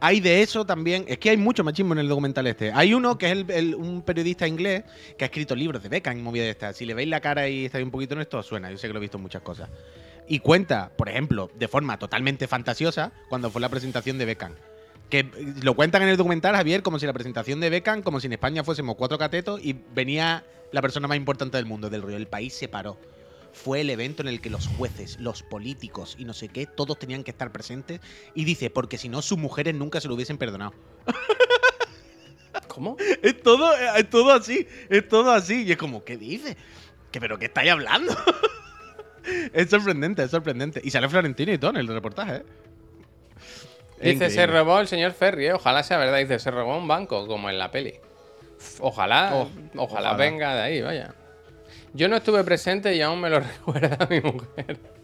[0.00, 1.04] hay de eso también.
[1.06, 2.72] Es que hay mucho machismo en el documental este.
[2.72, 4.84] Hay uno que es un periodista inglés
[5.18, 6.76] que ha escrito libros de Beckham y movida de estas.
[6.76, 8.70] Si le veis la cara y estáis un poquito en esto, suena.
[8.70, 9.68] Yo sé que lo he visto en muchas cosas.
[10.28, 14.54] Y cuenta, por ejemplo, de forma totalmente fantasiosa, cuando fue la presentación de Beckham.
[15.14, 15.30] Que
[15.62, 18.32] lo cuentan en el documental, Javier, como si la presentación de Beckham, como si en
[18.32, 22.16] España fuésemos cuatro catetos y venía la persona más importante del mundo, del rollo.
[22.16, 22.98] El país se paró.
[23.52, 26.98] Fue el evento en el que los jueces, los políticos y no sé qué, todos
[26.98, 28.00] tenían que estar presentes.
[28.34, 30.74] Y dice, porque si no, sus mujeres nunca se lo hubiesen perdonado.
[32.66, 32.96] ¿Cómo?
[33.22, 35.62] Es todo, es todo así, es todo así.
[35.62, 36.56] Y es como, ¿qué dice?
[37.12, 38.16] ¿Qué, ¿Pero qué estáis hablando?
[39.52, 40.80] es sorprendente, es sorprendente.
[40.82, 42.44] Y sale Florentino y todo en el reportaje, ¿eh?
[44.00, 45.52] Dice, se robó el señor Ferry, ¿eh?
[45.54, 46.18] ojalá sea verdad.
[46.18, 47.94] Dice, se robó un banco, como en la peli.
[48.80, 49.42] Ojalá, Oh,
[49.76, 50.14] ojalá, ojalá.
[50.14, 51.14] venga de ahí, vaya.
[51.92, 54.78] Yo no estuve presente y aún me lo recuerda mi mujer.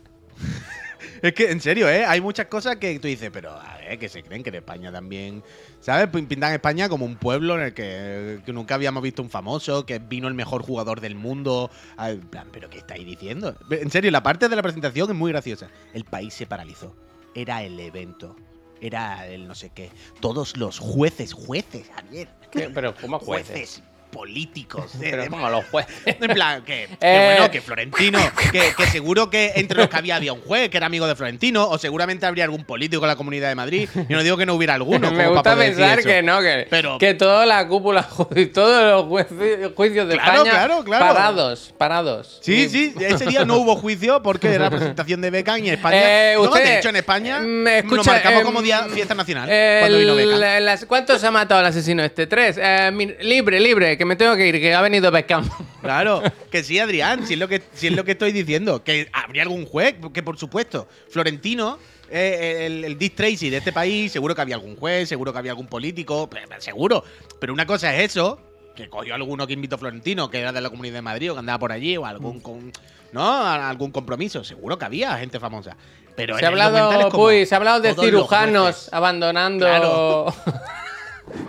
[1.22, 2.06] Es que, en serio, ¿eh?
[2.06, 4.90] Hay muchas cosas que tú dices, pero a ver, que se creen que en España
[4.90, 5.42] también.
[5.80, 6.08] ¿Sabes?
[6.08, 9.84] Pin- Pintan España como un pueblo en el que, que nunca habíamos visto un famoso,
[9.84, 11.70] que vino el mejor jugador del mundo.
[11.98, 13.54] En plan, ¿pero qué estáis diciendo?
[13.70, 15.68] En serio, la parte de la presentación es muy graciosa.
[15.92, 16.96] El país se paralizó.
[17.34, 18.34] Era el evento.
[18.80, 19.90] Era el no sé qué.
[20.20, 22.28] Todos los jueces, jueces, Javier.
[22.50, 22.70] ¿Qué?
[22.70, 23.50] Pero, ¿cómo jueces?
[23.50, 24.98] Jueces políticos.
[24.98, 25.94] de- Pero de- como los jueces.
[26.06, 27.30] en plan, que, que Eh.
[27.34, 28.18] bueno, que Florentino,
[28.52, 31.14] que, que seguro que entre los que había había un juez que era amigo de
[31.16, 33.88] Florentino, o seguramente habría algún político en la comunidad de Madrid.
[34.08, 35.10] Yo no digo que no hubiera alguno.
[35.10, 38.06] Me gusta pensar que no, que, Pero- que toda la cúpula,
[38.52, 39.26] todos los
[39.74, 41.06] juicios de Claro, España claro, claro.
[41.06, 42.38] parados, parados.
[42.42, 45.74] Sí, sí, ese día no hubo juicio porque era la presentación de Beckham y en
[45.74, 45.98] España.
[46.02, 49.48] Eh, no, usted, de hecho, en España me escucha, marcamos como día fiesta nacional.
[49.80, 50.62] cuando vino Beckham.
[50.64, 52.26] las- ¿Cuántos ha matado el asesino este?
[52.26, 52.58] Tres.
[52.60, 55.46] Eh, mi- libre, libre, que me tengo que ir, que ha venido Beckham.
[55.82, 58.82] Claro, que sí, Adrián, si es lo que, si es lo que estoy diciendo.
[58.82, 61.78] Que habría algún juez, que por supuesto, Florentino,
[62.10, 65.38] eh, el, el Dick Tracy de este país, seguro que había algún juez, seguro que
[65.38, 67.04] había algún político, seguro.
[67.38, 68.40] Pero una cosa es eso,
[68.74, 71.40] que cogió alguno que invitó Florentino, que era de la Comunidad de Madrid o que
[71.40, 72.40] andaba por allí, o algún, Mm.
[72.40, 72.72] con,
[73.12, 73.36] ¿no?
[73.46, 74.44] Algún compromiso.
[74.44, 75.76] Seguro que había gente famosa.
[76.16, 79.66] Pero Se ha hablado, es como Puy, se ha hablado de cirujanos abandonando.
[79.66, 80.34] Claro.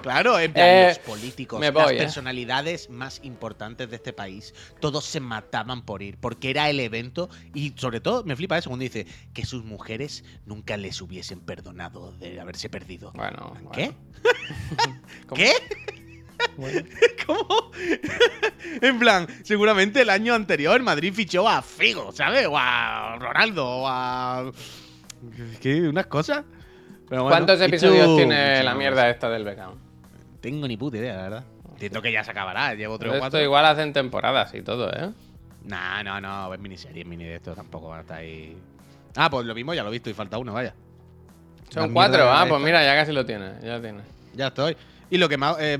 [0.02, 1.98] Claro, en plan, Eh, los políticos, me las eh.
[1.98, 7.30] personalidades más importantes de este país, todos se mataban por ir, porque era el evento
[7.54, 12.12] y sobre todo me flipa eso cuando dice que sus mujeres nunca les hubiesen perdonado
[12.14, 13.12] de haberse perdido.
[13.14, 13.94] Bueno, ¿Qué?
[15.36, 15.54] ¿Qué?
[16.58, 16.82] Bueno.
[17.26, 17.72] ¿Cómo?
[18.82, 22.48] en plan, seguramente el año anterior Madrid fichó a Figo, ¿sabes?
[22.48, 24.52] O a Ronaldo, o a...
[25.62, 25.82] ¿Qué?
[25.82, 26.44] ¿Unas cosas?
[27.12, 29.74] Pero bueno, ¿Cuántos episodios tú- tiene la mierda esta del Beckham?
[30.40, 31.44] Tengo ni puta idea, la verdad.
[31.74, 33.42] Entiendo que ya se acabará, llevo tres o Esto cuatro.
[33.42, 35.10] igual hacen temporadas y todo, ¿eh?
[35.66, 38.56] Nah, no, no, es miniserie, es mini de esto, tampoco va a estar ahí.
[39.18, 40.74] Ah, pues lo mismo ya lo he visto y falta uno, vaya.
[41.70, 44.00] Son cuatro, ah, pues mira, ya casi lo tiene, ya lo tiene.
[44.34, 44.78] Ya estoy.
[45.10, 45.58] Y lo que más.
[45.60, 45.74] eh,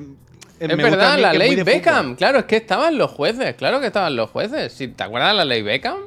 [0.60, 2.18] eh, Es verdad, la ley Beckham.
[2.18, 3.56] Claro, es que estaban los jueces.
[3.56, 4.76] Claro que estaban los jueces.
[4.78, 5.98] ¿Te acuerdas de la ley Beckham?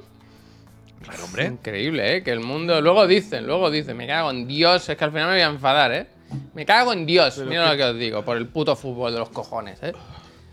[1.05, 1.47] Claro, hombre.
[1.47, 2.23] Increíble, ¿eh?
[2.23, 2.81] Que el mundo.
[2.81, 4.89] Luego dicen, luego dicen, me cago en Dios.
[4.89, 6.07] Es que al final me voy a enfadar, ¿eh?
[6.55, 7.39] Me cago en Dios.
[7.39, 9.93] Mira lo que os digo, por el puto fútbol de los cojones, ¿eh?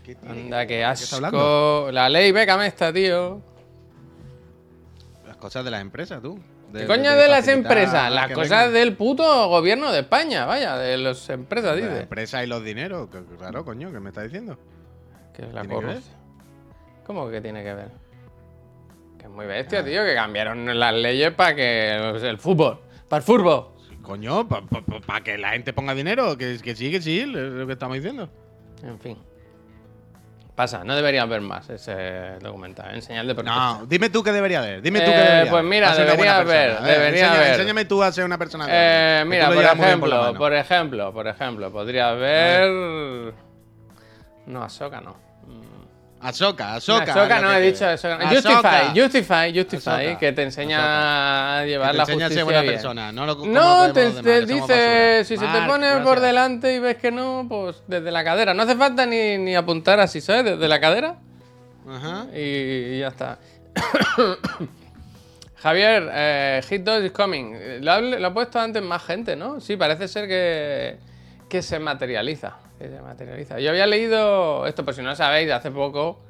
[0.04, 0.78] ¿Qué Anda, que?
[0.78, 1.88] ¿Qué está asco.
[1.92, 3.40] La ley Beckham esta, tío.
[5.26, 6.38] Las cosas de las empresas, tú.
[6.72, 8.10] ¿Qué coño de de las empresas?
[8.10, 8.72] Las cosas vengan.
[8.74, 12.02] del puto gobierno de España, vaya, de las empresas, De las dice.
[12.02, 13.08] empresas y los dineros.
[13.38, 14.58] Claro, coño, ¿qué me estás diciendo?
[15.34, 16.02] Que es la corrupción.
[17.06, 17.90] ¿Cómo que tiene que ver?
[19.22, 23.22] Que es muy bestia, tío, que cambiaron las leyes para que el fútbol, para el
[23.22, 23.68] fútbol.
[24.02, 26.36] Coño, para que la gente ponga dinero.
[26.36, 28.28] Que, que sí, que sí, es lo que estamos diciendo.
[28.82, 29.16] En fin.
[30.56, 32.96] Pasa, no debería haber más ese documental.
[32.96, 33.78] En señal de protesta.
[33.78, 34.82] No, dime tú qué debería haber.
[34.82, 37.50] Dime tú Eh, qué debería pues mira, debería haber, ver, debería haber.
[37.52, 41.28] Enséñame tú a ser una persona de Eh, tú mira, por ejemplo, por ejemplo, por
[41.28, 43.32] ejemplo, podría haber.
[44.46, 45.31] No, Ahsoka no.
[46.22, 47.02] Ahsoka, Ahsoka.
[47.12, 48.14] Ahsoka no, he dicho Ahsoka.
[48.14, 48.30] Ahsoka.
[48.34, 50.18] Justify, Justify, Justify, Ahsoka.
[50.18, 50.78] que te enseña
[51.58, 52.74] a Que llevar te la enseña a justicia ser buena bien.
[52.74, 53.12] persona.
[53.12, 57.44] No, lo, No, te, dice, si se te pone por delante y ves que no,
[57.48, 58.54] pues desde la cadera.
[58.54, 60.44] No hace falta ni, ni apuntar así, ¿sabes?
[60.44, 61.16] Desde la cadera
[61.88, 62.26] Ajá.
[62.34, 63.38] y, y ya está.
[65.62, 67.54] Javier, eh, Hit 2 is coming.
[67.80, 69.60] Lo ha, lo ha puesto antes más gente, ¿no?
[69.60, 70.98] Sí, parece ser que,
[71.48, 72.56] que se materializa.
[72.82, 73.60] Que se materializa.
[73.60, 76.20] Yo había leído esto, por si no lo sabéis, hace poco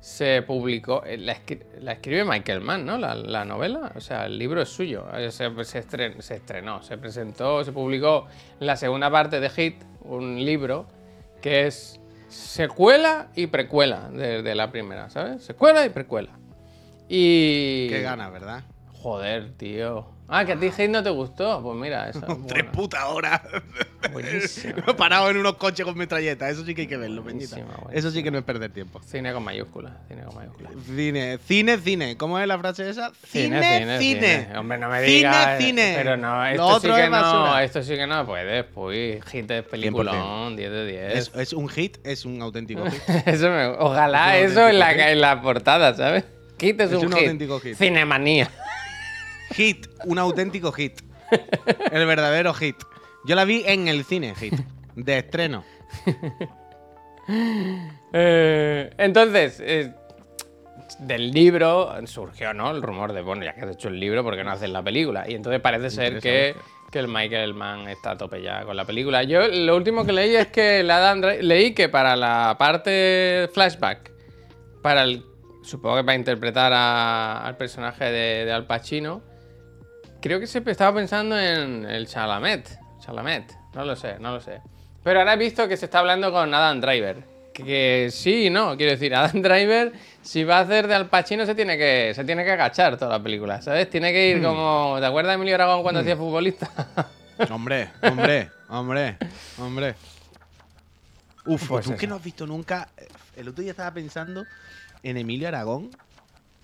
[0.00, 1.02] se publicó.
[1.04, 2.96] eh, La, escri- la escribe Michael Mann, ¿no?
[2.96, 3.90] La, la novela.
[3.96, 5.04] O sea, el libro es suyo.
[5.16, 8.26] Eh, Se, se estren- se estrenó, se presentó, se publicó
[8.60, 10.86] la segunda parte de Hit, un libro
[11.42, 15.42] que es secuela y precuela de, de la primera, ¿sabes?
[15.42, 16.30] Secuela y precuela.
[17.08, 17.88] Y.
[17.88, 18.62] Qué ganas, ¿verdad?
[18.92, 20.06] Joder, tío.
[20.28, 21.62] Ah, que a ti Hate no te gustó.
[21.62, 22.18] Pues mira, eso.
[22.28, 23.40] es Tres putas horas.
[24.12, 24.74] Buenísimo.
[24.96, 26.50] Parado en unos coches con metralletas.
[26.52, 27.56] Eso sí que hay que verlo, Peñita.
[27.92, 29.00] Eso sí que no es perder tiempo.
[29.06, 29.92] Cine con mayúsculas.
[30.08, 30.72] Cine con mayúsculas.
[30.84, 32.16] Cine, cine, cine.
[32.16, 33.12] ¿Cómo es la frase esa?
[33.26, 33.98] Cine, Cine, cine.
[33.98, 34.58] cine.
[34.58, 35.46] Hombre, no me Cine, digas.
[35.60, 35.92] eh, cine.
[35.96, 37.58] Pero no, Lo esto otro sí que es no.
[37.60, 38.64] Esto sí que no puedes.
[38.64, 41.12] Pues hit de peliculón, 10 de 10.
[41.14, 43.00] Es, es un hit, es un auténtico hit.
[43.26, 46.24] Eso me- ojalá Es eso en la, en portada, ¿sabes?
[46.58, 47.18] Hit es, Es un, un hit.
[47.20, 47.76] auténtico hit.
[47.76, 48.50] Cinemanía.
[49.52, 51.00] Hit, un auténtico hit.
[51.92, 52.76] El verdadero hit.
[53.24, 54.54] Yo la vi en el cine, hit.
[54.94, 55.64] De estreno.
[58.12, 59.92] Eh, entonces, eh,
[61.00, 62.70] del libro surgió, ¿no?
[62.70, 64.82] El rumor de, bueno, ya que has hecho el libro, ¿por qué no haces la
[64.82, 65.28] película?
[65.28, 66.54] Y entonces parece ser que,
[66.90, 69.22] que el Michael Mann está a tope ya con la película.
[69.24, 74.12] Yo lo último que leí es que Dri- leí que para la parte flashback,
[74.82, 75.24] para el,
[75.64, 79.22] supongo que para interpretar a- al personaje de, de Al Pacino,
[80.20, 82.78] creo que se estaba pensando en el Chalamet.
[83.00, 84.60] Chalamet, no lo sé, no lo sé.
[85.02, 87.22] Pero ahora he visto que se está hablando con Adam Driver.
[87.54, 91.08] Que, que sí y no, quiero decir, Adam Driver, si va a hacer de Al
[91.08, 93.88] Pacino, se tiene que, se tiene que agachar toda la pelíula, ¿sabes?
[93.88, 94.96] Tiene que ir como.
[95.00, 96.70] ¿Te acuerdas de Emilio Aragón cuando hacía futbolista?
[97.50, 99.16] Hombre, hombre, hombre,
[99.58, 99.94] hombre.
[101.44, 102.00] Uf, Pues tú eso.
[102.00, 102.88] que no has visto nunca.
[103.36, 104.44] El otro día estaba pensando
[105.02, 105.90] en Emilio Aragón.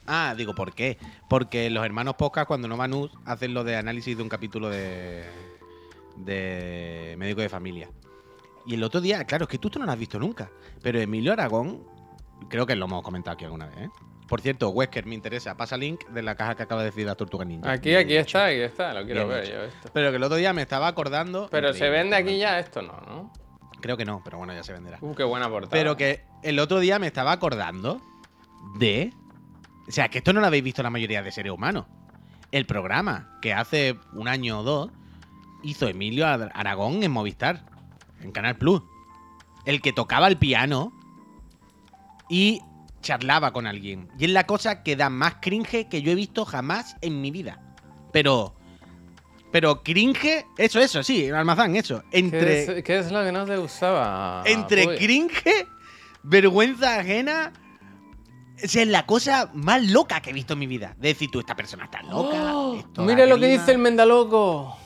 [0.07, 0.99] Ah, digo, ¿por qué?
[1.29, 4.69] Porque los hermanos Podcast, cuando no van us, hacen lo de análisis de un capítulo
[4.69, 5.25] de.
[6.17, 7.89] de médico de familia.
[8.67, 10.51] Y el otro día, claro, es que tú esto no lo has visto nunca.
[10.83, 11.85] Pero Emilio Aragón,
[12.49, 13.89] creo que lo hemos comentado aquí alguna vez, ¿eh?
[14.29, 15.57] Por cierto, Wesker, me interesa.
[15.57, 17.71] Pasa link de la caja que acaba de decir las tortugas ninja.
[17.71, 19.53] Aquí, aquí está, aquí está, lo quiero Bien ver hecho.
[19.53, 19.91] yo esto.
[19.93, 21.49] Pero que el otro día me estaba acordando.
[21.51, 23.33] Pero se vende aquí ya esto, no, ¿no?
[23.81, 24.99] Creo que no, pero bueno, ya se venderá.
[25.01, 25.73] Uh, qué buena portada.
[25.73, 28.01] Pero que el otro día me estaba acordando
[28.79, 29.13] de.
[29.89, 31.87] O sea, que esto no lo habéis visto la mayoría de seres humanos.
[32.51, 34.91] El programa que hace un año o dos
[35.63, 37.65] hizo Emilio Ar- Aragón en Movistar,
[38.21, 38.83] en Canal Plus.
[39.65, 40.93] El que tocaba el piano
[42.29, 42.61] y
[43.01, 44.09] charlaba con alguien.
[44.19, 47.31] Y es la cosa que da más cringe que yo he visto jamás en mi
[47.31, 47.61] vida.
[48.13, 48.55] Pero.
[49.51, 52.03] Pero cringe, eso, eso, sí, almazán, eso.
[52.11, 54.43] ¿Qué Entre es, qué es lo que no te gustaba?
[54.47, 54.97] entre Puy?
[54.97, 55.67] cringe,
[56.23, 57.53] vergüenza ajena.
[58.65, 60.95] O sea, es la cosa más loca que he visto en mi vida.
[60.99, 62.37] De decir, tú, esta persona está loca.
[62.55, 62.83] ¡Oh!
[62.99, 64.77] Mira lo que dice el Mendaloco.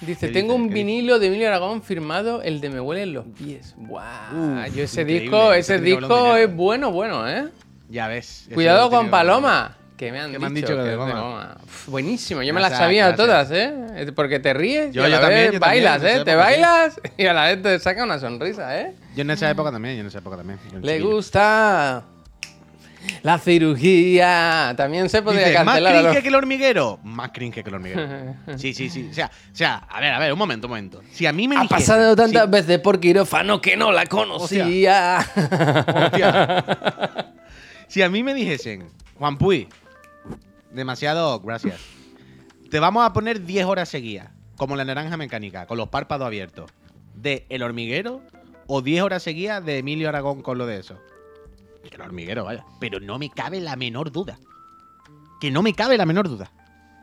[0.00, 0.62] Dice, ¿Qué tengo dice?
[0.62, 0.84] un ¿Qué dice?
[0.84, 3.74] vinilo de Emilio Aragón firmado, el de Me huelen los pies.
[3.76, 4.32] Buah,
[4.66, 5.22] Uf, yo ese increíble.
[5.22, 7.48] disco, Ese disco es bueno, bueno, ¿eh?
[7.88, 8.48] Ya ves.
[8.52, 9.08] Cuidado con.
[9.10, 9.76] Paloma.
[9.96, 11.56] Que me han, Que me han dicho que que de es goma.
[11.64, 13.26] Uf, buenísimo, yo me las sabía gracias.
[13.26, 14.12] todas, ¿eh?
[14.14, 16.24] Porque te ríes Yo- y a yo la también, vez yo también, bailas, sé ¿eh?
[16.24, 18.92] Te bailas y a la vez te saca una sonrisa, ¿eh?
[19.14, 20.58] Yo en esa época también, yo en esa época también.
[20.72, 21.14] yo Le chiquillo.
[21.14, 22.04] gusta
[23.22, 24.74] la cirugía.
[24.76, 26.22] También se podría Dice, ¿más cancelar a cringe los...
[26.22, 27.00] que el hormiguero?
[27.02, 28.34] Más cringe que el hormiguero.
[28.56, 29.08] Sí, sí, sí.
[29.10, 31.02] O sea, o sea, a ver, a ver, un momento, un momento.
[31.12, 35.18] Si a mí me Ha pasado tantas veces por quirófano que no la conocía.
[35.18, 36.46] Hostia.
[37.88, 38.88] si a mí me dijesen,
[39.18, 39.68] Juan Puy,
[40.72, 41.80] demasiado, gracias.
[42.70, 46.70] Te vamos a poner 10 horas seguidas, como la naranja mecánica, con los párpados abiertos,
[47.14, 48.20] de El Hormiguero
[48.66, 50.98] o 10 horas seguidas de Emilio Aragón con lo de eso.
[51.90, 52.64] El Hormiguero, vaya.
[52.80, 54.38] Pero no me cabe la menor duda.
[55.40, 56.50] Que no me cabe la menor duda.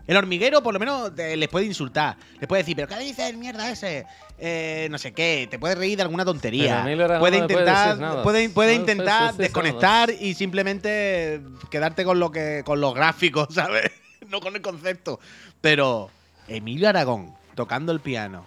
[0.08, 2.18] El hormiguero, por lo menos, te- les puede insultar.
[2.40, 4.06] Les puede decir, ¿pero qué dices, mierda ese?
[4.40, 5.48] Eh, no sé qué.
[5.50, 6.82] Te puede reír de alguna tontería.
[6.84, 12.32] Puede no le puede intentar, puede, puede No le desconectar y simplemente quedarte con lo
[12.32, 13.92] que con los gráficos, ¿sabes?
[14.28, 15.20] no con el concepto.
[15.62, 16.10] Pero
[16.48, 18.46] Emilio Aragón tocando el piano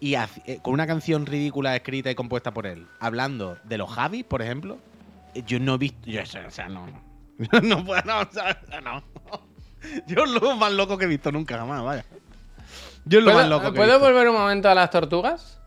[0.00, 0.26] y eh,
[0.62, 4.78] con una canción ridícula escrita y compuesta por él, hablando de los Javis, por ejemplo,
[5.34, 6.10] yo no he visto.
[6.10, 6.86] Yo, o sea, no.
[6.86, 7.60] no.
[7.62, 9.02] no puedo, no, o sea, no.
[10.06, 12.04] Yo es lo más loco que he visto nunca, jamás, vaya.
[13.04, 14.12] Yo es lo más loco ¿Puedo, que he ¿puedo visto.
[14.12, 15.58] volver un momento a las tortugas?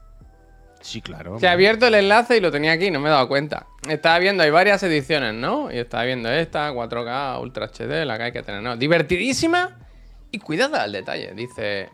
[0.79, 1.37] Sí, claro.
[1.39, 3.65] Se ha abierto el enlace y lo tenía aquí, no me he dado cuenta.
[3.89, 5.69] Estaba viendo, hay varias ediciones, ¿no?
[5.69, 8.77] Y estaba viendo esta, 4K, Ultra HD, la que hay que tener, ¿no?
[8.77, 9.77] Divertidísima
[10.31, 11.89] y cuidada al detalle, dice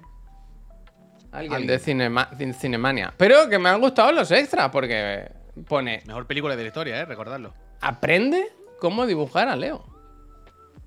[1.32, 1.68] alguien, Alguien.
[1.68, 3.14] de Cinema- Cin- Cinemania.
[3.18, 5.32] Pero que me han gustado los extras porque
[5.68, 7.54] pone, Mejor película de la historia, eh, recordarlo.
[7.82, 9.84] Aprende cómo dibujar a Leo.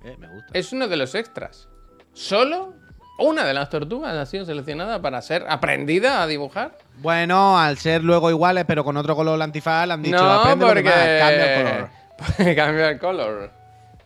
[0.02, 0.50] Eh, me gusta.
[0.52, 1.68] Es uno de los extras.
[2.12, 2.74] Solo
[3.18, 6.76] una de las tortugas ha sido seleccionada para ser aprendida a dibujar.
[6.98, 10.64] Bueno, al ser luego iguales, pero con otro color antifaz, le han dicho, no, aprende
[10.64, 10.90] lo porque
[11.20, 11.90] cambia el color.
[12.56, 13.50] cambia el color.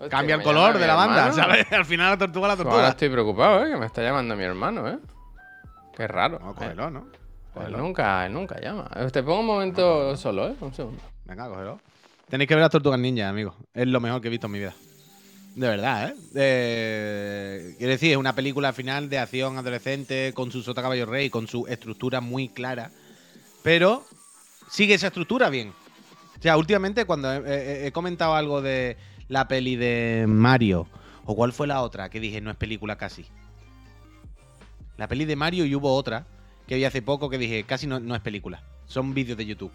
[0.01, 1.33] Hostia, Cambia el color llama de la banda.
[1.33, 1.67] ¿sabes?
[1.73, 2.89] Al final la tortuga la Pues Ahora tortuga.
[2.91, 3.71] estoy preocupado, ¿eh?
[3.71, 4.99] Que me está llamando mi hermano, ¿eh?
[5.97, 6.39] Qué raro.
[6.39, 6.55] No, ¿eh?
[6.57, 7.01] cógelo, ¿no?
[7.01, 7.19] Él
[7.55, 7.79] Cógelo.
[7.79, 8.89] nunca, él nunca llama.
[8.95, 10.55] Eh, Te pongo un momento solo, ¿eh?
[10.61, 11.03] Un segundo.
[11.25, 11.81] Venga, cógelo.
[12.29, 13.55] Tenéis que ver las tortugas ninja, amigos.
[13.72, 14.74] Es lo mejor que he visto en mi vida.
[15.55, 17.74] De verdad, ¿eh?
[17.79, 21.49] Quiero decir, es una película final de acción adolescente con su sota caballo rey, con
[21.49, 22.91] su estructura muy clara.
[23.62, 24.05] Pero
[24.70, 25.72] sigue esa estructura bien.
[26.39, 28.97] O sea, últimamente cuando he, he- he comentado algo de
[29.29, 30.87] la peli de Mario,
[31.24, 33.24] o cuál fue la otra que dije no es película casi.
[34.97, 36.26] La peli de Mario y hubo otra
[36.66, 38.62] que vi hace poco que dije casi no, no es película.
[38.87, 39.72] Son vídeos de YouTube.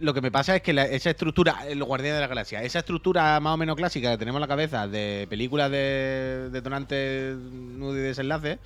[0.00, 2.80] Lo que me pasa es que la- esa estructura, el Guardián de la Galaxia, esa
[2.80, 7.96] estructura más o menos clásica que tenemos en la cabeza de películas de detonantes, nudo
[7.96, 8.58] y desenlace,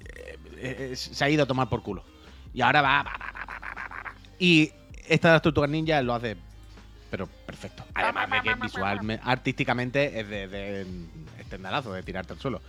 [0.00, 0.36] eh,
[0.92, 2.04] eh, se ha ido a tomar por culo.
[2.52, 3.04] Y ahora va.
[4.38, 4.70] Y
[5.08, 6.36] esta Tortuga Ninja lo hace,
[7.10, 7.84] pero perfecto.
[7.94, 10.86] Además de que visualmente, artísticamente es de, de
[11.38, 12.60] estendalazo, de tirarte al suelo.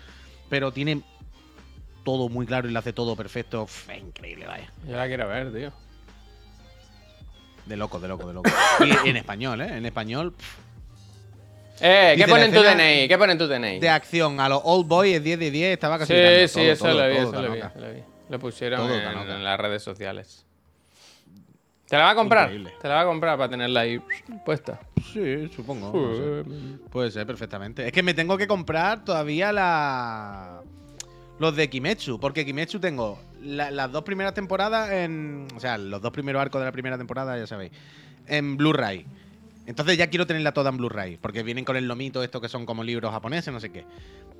[0.50, 1.02] Pero tiene
[2.04, 3.68] todo muy claro y lo hace todo perfecto.
[3.96, 4.72] Increíble, vaya.
[4.88, 5.74] Yo la quiero ver, tío.
[7.66, 8.50] De loco, de loco, de loco.
[9.06, 9.78] Y en español, ¿eh?
[9.78, 10.62] En español, pf,
[11.82, 13.08] Eh, ¿qué Dice pone la en tu DNI?
[13.08, 13.80] ¿Qué pone en tu DNI?
[13.80, 16.48] de acción a los Old Boy es 10 de 10, estaba casi Sí, mirando.
[16.48, 18.04] sí, Todo, eso todo, lo vi, todo, eso lo vi, lo vi.
[18.30, 20.46] Lo pusieron en, las redes sociales.
[21.88, 22.46] ¿Te la va a comprar?
[22.46, 22.74] Increíble.
[22.82, 24.02] ¿Te la va a comprar para tenerla ahí
[24.44, 24.80] puesta?
[25.14, 25.92] Sí, supongo.
[25.94, 26.50] no sé.
[26.90, 27.86] Puede ser perfectamente.
[27.86, 30.62] Es que me tengo que comprar todavía la.
[31.40, 32.20] Los de Kimetsu.
[32.20, 35.48] Porque Kimetsu tengo la- las dos primeras temporadas en.
[35.56, 37.72] O sea, los dos primeros arcos de la primera temporada, ya sabéis.
[38.28, 39.06] En Blu-ray.
[39.68, 41.18] Entonces ya quiero tenerla toda en Blu-ray.
[41.18, 43.84] Porque vienen con el lomito, estos que son como libros japoneses, no sé qué.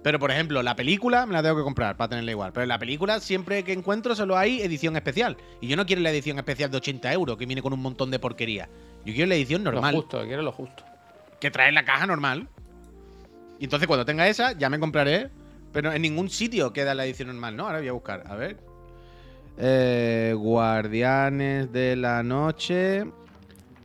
[0.04, 2.54] Pero, por ejemplo, la película me la tengo que comprar para tenerla igual.
[2.54, 5.36] Pero la película, siempre que encuentro, solo hay edición especial.
[5.62, 8.12] Y yo no quiero la edición especial de 80 euros, que viene con un montón
[8.12, 8.70] de porquería.
[9.04, 10.84] Yo quiero la edición normal Lo justo, quiero lo justo.
[11.42, 12.48] que trae la caja normal.
[13.60, 15.30] Y entonces cuando tenga esa, ya me compraré.
[15.76, 17.66] Pero en ningún sitio queda la edición normal, ¿no?
[17.68, 18.24] Ahora voy a buscar.
[18.28, 18.56] A ver.
[19.58, 23.04] Eh, Guardianes de la Noche.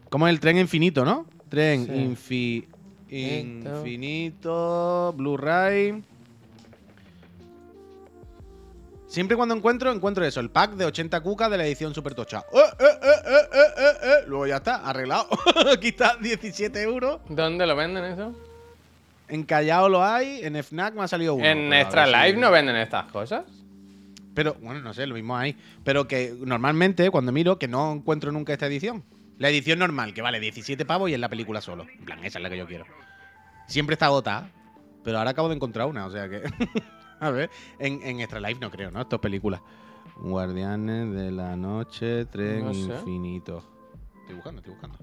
[0.09, 1.27] ¿Cómo es el tren infinito, no?
[1.49, 1.93] Tren Sí.
[1.93, 2.67] infi-
[3.69, 5.13] infinito.
[5.17, 6.05] Blu-ray.
[9.09, 12.45] Siempre cuando encuentro, encuentro eso, el pack de 80 cucas de la edición super tocha.
[12.53, 14.25] ¡Eh, eh, eh, eh, eh, eh, eh!
[14.29, 15.27] Luego ya está, arreglado.
[15.73, 17.21] Aquí está, 17 euros.
[17.29, 18.33] ¿Dónde lo venden eso?
[19.31, 21.45] En Callao lo hay, en FNAC me ha salido uno.
[21.45, 23.45] en Extra Life no venden estas cosas.
[24.35, 25.57] Pero, bueno, no sé, lo mismo hay.
[25.85, 29.05] Pero que normalmente, cuando miro, que no encuentro nunca esta edición.
[29.39, 31.87] La edición normal, que vale 17 pavos y es la película solo.
[31.99, 32.85] En plan, esa es la que yo quiero.
[33.67, 34.51] Siempre está agotada,
[35.03, 36.43] pero ahora acabo de encontrar una, o sea que.
[37.21, 39.01] a ver, en, en Extra Life no creo, ¿no?
[39.01, 39.63] Esto es película.
[40.17, 42.81] Guardianes de la Noche, Tren No sé.
[42.81, 43.65] Infinito.
[44.21, 44.99] Estoy buscando, estoy buscando.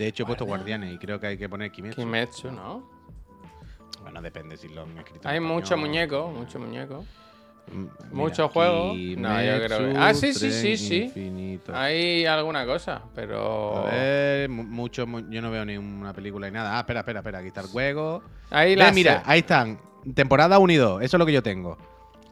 [0.00, 2.00] De hecho, he puesto Guardianes y creo que hay que poner Kimetsu.
[2.00, 2.82] Kimetsu, ¿no?
[4.00, 5.28] Bueno, depende si lo han escrito.
[5.28, 5.54] Hay español.
[5.56, 7.04] mucho muñeco, mucho muñeco.
[7.70, 7.84] Mm,
[8.16, 8.94] mucho mira, juego.
[9.18, 11.02] No, yo creo que- Ah, sí, sí, sí, sí.
[11.02, 11.76] Infinito.
[11.76, 13.86] Hay alguna cosa, pero.
[13.86, 16.78] A ver, mu- mucho, mu- yo no veo ni una película ni nada.
[16.78, 18.22] Ah, espera, espera, espera, aquí está el juego.
[18.48, 19.78] Ahí la mira, ahí están.
[20.14, 21.76] Temporada 1 y 2, eso es lo que yo tengo.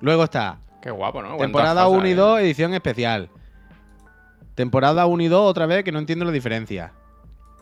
[0.00, 1.36] Luego está Qué guapo, ¿no?
[1.36, 3.28] temporada Cuántas 1 y cosas, 2, edición especial.
[4.54, 6.92] Temporada 1 y 2, otra vez, que no entiendo la diferencia.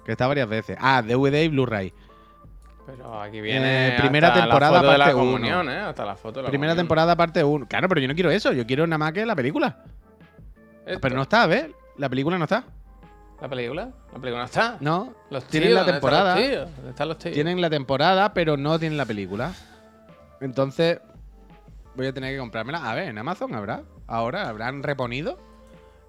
[0.06, 0.78] Que está varias veces.
[0.80, 1.92] Ah, DVD y Blu-ray.
[2.86, 3.88] Pero aquí viene.
[3.88, 5.24] Eh, primera hasta temporada, la foto de la parte uno.
[5.32, 5.78] comunión, ¿eh?
[5.80, 6.84] Hasta la foto de la Primera comunión.
[6.86, 7.66] temporada, parte 1.
[7.66, 8.52] Claro, pero yo no quiero eso.
[8.52, 9.82] Yo quiero nada más que la película.
[10.86, 11.00] Esto.
[11.00, 11.66] Pero no está, ¿ves?
[11.96, 12.62] La película no está.
[13.40, 13.90] ¿La película?
[14.12, 14.76] ¿La película no está?
[14.80, 15.12] No.
[15.30, 16.38] Los tienen tíos, la ¿dónde temporada.
[16.38, 16.76] Están los tíos?
[16.76, 17.34] ¿Dónde están los tíos?
[17.34, 19.52] Tienen la temporada, pero no tienen la película.
[20.40, 21.00] Entonces,
[21.96, 22.88] voy a tener que comprármela.
[22.88, 23.82] A ver, en Amazon habrá.
[24.06, 25.38] Ahora habrán reponido.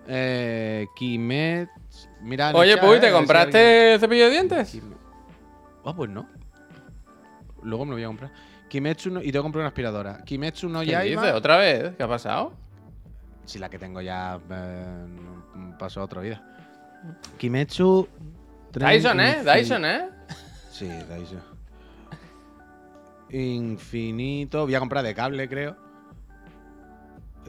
[0.07, 1.69] Eh, Kimet.
[2.21, 4.77] Mira, Oye, chat, Puy, ¿te si compraste cepillo de dientes?
[5.83, 6.27] Ah, pues no.
[7.63, 8.31] Luego me lo voy a comprar.
[8.69, 9.21] Kimetsu no...
[9.21, 10.23] Y tengo que comprar una aspiradora.
[10.23, 11.21] Kimetsu no ¿Qué Yaiba.
[11.21, 11.35] dices?
[11.35, 11.95] ¿Otra vez?
[11.95, 12.53] ¿Qué ha pasado?
[13.45, 15.05] Si la que tengo ya eh,
[15.79, 16.41] pasó a otra vida.
[17.37, 18.07] Kimetsu.
[18.73, 19.37] Dyson, ¿eh?
[19.43, 20.09] Dyson, ¿eh?
[20.71, 21.41] Sí, Dyson.
[23.29, 24.65] Infinito.
[24.65, 25.86] Voy a comprar de cable, creo.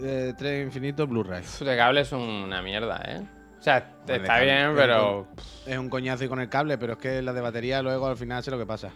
[0.00, 1.42] Eh, tren infinito Blu-ray.
[1.60, 3.22] De cable es una mierda, ¿eh?
[3.58, 5.26] O sea, está bien, pero.
[5.66, 8.16] Es un coñazo y con el cable, pero es que las de batería luego al
[8.16, 8.92] final sé lo que pasa.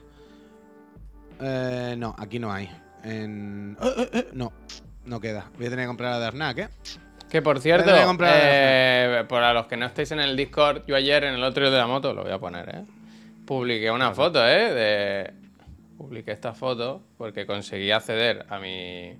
[1.40, 2.70] Eh, no, aquí no hay.
[3.02, 3.76] En...
[3.82, 4.52] eh, eh, eh, no,
[5.04, 5.50] no queda.
[5.56, 6.68] Voy a tener que comprar la de Arnak, ¿eh?
[7.28, 10.94] Que por cierto, Voy a comprar- para los que no estéis en el Discord, yo
[10.94, 12.84] ayer en el otro de la moto, lo voy a poner, ¿eh?
[13.46, 14.72] Publiqué una foto, ¿eh?
[14.72, 15.32] De...
[15.96, 19.16] Publiqué esta foto porque conseguí acceder a mi,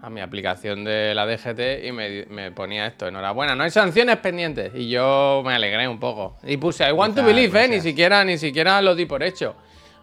[0.00, 4.16] a mi aplicación de la DGT y me, me ponía esto, enhorabuena, no hay sanciones
[4.18, 4.72] pendientes.
[4.74, 6.36] Y yo me alegré un poco.
[6.44, 7.62] Y puse, I want to Quizá, believe, ¿eh?
[7.62, 7.82] Ni gracias.
[7.84, 9.56] siquiera, ni siquiera lo di por hecho.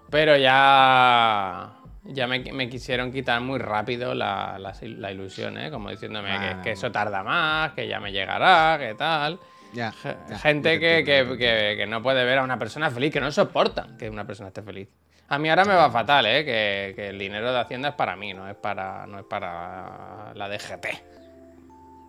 [0.10, 1.72] Pero ya...
[2.08, 5.72] Ya me, me quisieron quitar muy rápido la, la- la ilusión, ¿eh?
[5.72, 6.30] Como diciéndome
[6.64, 9.40] que, eso tarda más, que ya me llegará, que tal.
[9.74, 9.92] Ya,
[10.30, 13.98] ya, Gente que, que- que- no puede ver a una persona feliz, que no soportan
[13.98, 14.88] que una persona esté feliz.
[15.28, 16.46] A mí ahora me va fatal, ¿eh?
[16.46, 20.32] Que, que el dinero de Hacienda es para mí, no es para, no es para
[20.36, 20.86] la DGT.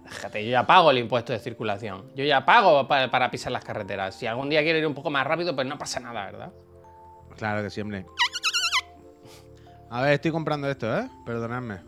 [0.04, 2.10] DGT, yo ya pago el impuesto de circulación.
[2.14, 4.14] Yo ya pago pa- para, pisar las carreteras.
[4.14, 6.52] Si algún día quiero ir un poco más rápido, pues no pasa nada, ¿verdad?
[7.36, 8.04] Claro que siempre.
[9.90, 11.08] A ver, estoy comprando esto, ¿eh?
[11.24, 11.78] Perdonadme.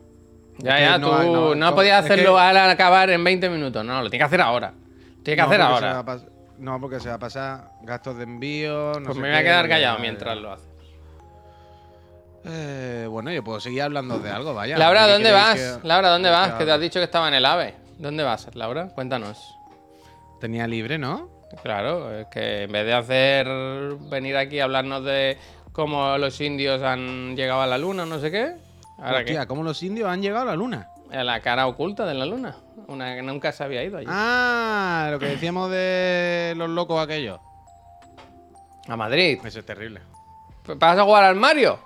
[0.59, 3.85] Ya, ya, no tú hay- no, no, podías que- hacerlo al acabar en 20 minutos.
[3.85, 4.73] No, lo tienes que hacer ahora.
[5.23, 6.05] Tienes que No, hacer ahora.
[6.59, 8.93] no, porque se va a pasar gastos de envío.
[8.99, 10.67] No Pues sé me voy a quedar callado mientras lo haces.
[12.51, 14.79] Eh, bueno, yo puedo seguir hablando de algo, vaya.
[14.79, 15.55] Laura, ¿Qué ¿dónde vas?
[15.55, 16.55] que- Laura, ¿dónde vas?
[16.55, 17.75] que te has dicho que estaba en el AVE.
[17.99, 18.89] ¿Dónde vas, Laura?
[18.95, 19.55] Cuéntanos.
[20.41, 21.29] Tenía libre, ¿no?
[21.63, 23.47] Claro, es que en vez de hacer
[24.11, 25.37] venir aquí a hablarnos de
[25.73, 28.55] cómo los indios han llegado a la luna, no sé qué.
[28.99, 30.89] Ahora Hostia, ¿cómo los indios han llegado a la luna?
[31.11, 31.17] qué?
[31.17, 32.55] A la cara oculta de la luna.
[32.87, 34.07] Una que nunca se había ido allí.
[34.11, 37.41] Ah, lo que decíamos de los locos aquellos.
[38.89, 39.39] A Madrid.
[39.45, 40.01] Eso es terrible.
[40.77, 41.79] ¿Vas a jugar al Mario?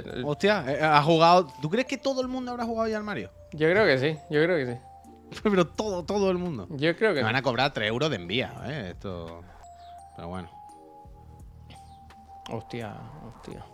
[0.00, 1.46] Yo, Hostia, eh, ha jugado.
[1.60, 3.30] ¿Tú crees que todo el mundo habrá jugado ya al Mario?
[3.52, 4.80] yo creo que sí, yo creo que sí.
[5.42, 6.66] Pero todo, todo el mundo.
[6.70, 7.24] Yo creo que Me sí.
[7.24, 8.90] van a cobrar 3 euros de envío, ¿eh?
[8.92, 9.42] Esto.
[10.16, 10.48] Pero bueno.
[12.50, 12.94] Hostia,
[13.34, 13.64] hostia.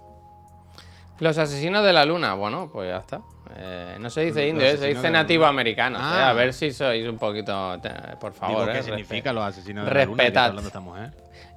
[1.21, 3.21] Los asesinos de la luna, bueno, pues ya está.
[3.57, 5.49] Eh, no se dice Los indio, eh, se asesinos dice de la nativo luna.
[5.51, 5.99] americano.
[6.01, 6.19] Ah.
[6.21, 8.61] eh, A ver si sois un poquito, te- por favor.
[8.61, 10.17] Digo, ¿qué significa los asesinos de la luna?
[10.23, 10.27] Respetad.
[10.27, 10.99] ¿De qué hablando estamos?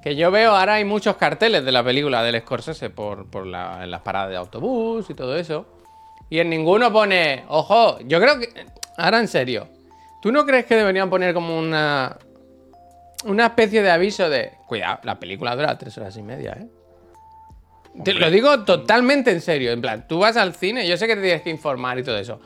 [0.01, 3.83] Que yo veo ahora hay muchos carteles de la película del Scorsese por, por la-
[3.83, 5.65] en las paradas de autobús y todo eso.
[6.29, 8.49] Y en ninguno pone, ojo, yo creo que,
[8.97, 9.67] ahora en serio,
[10.21, 12.17] ¿tú no crees que deberían poner como una,
[13.25, 16.67] una especie de aviso de, cuidado, la película dura tres horas y media, ¿eh?
[18.05, 21.15] Te lo digo totalmente en serio, en plan, tú vas al cine, yo sé que
[21.15, 22.39] te tienes que informar y todo eso.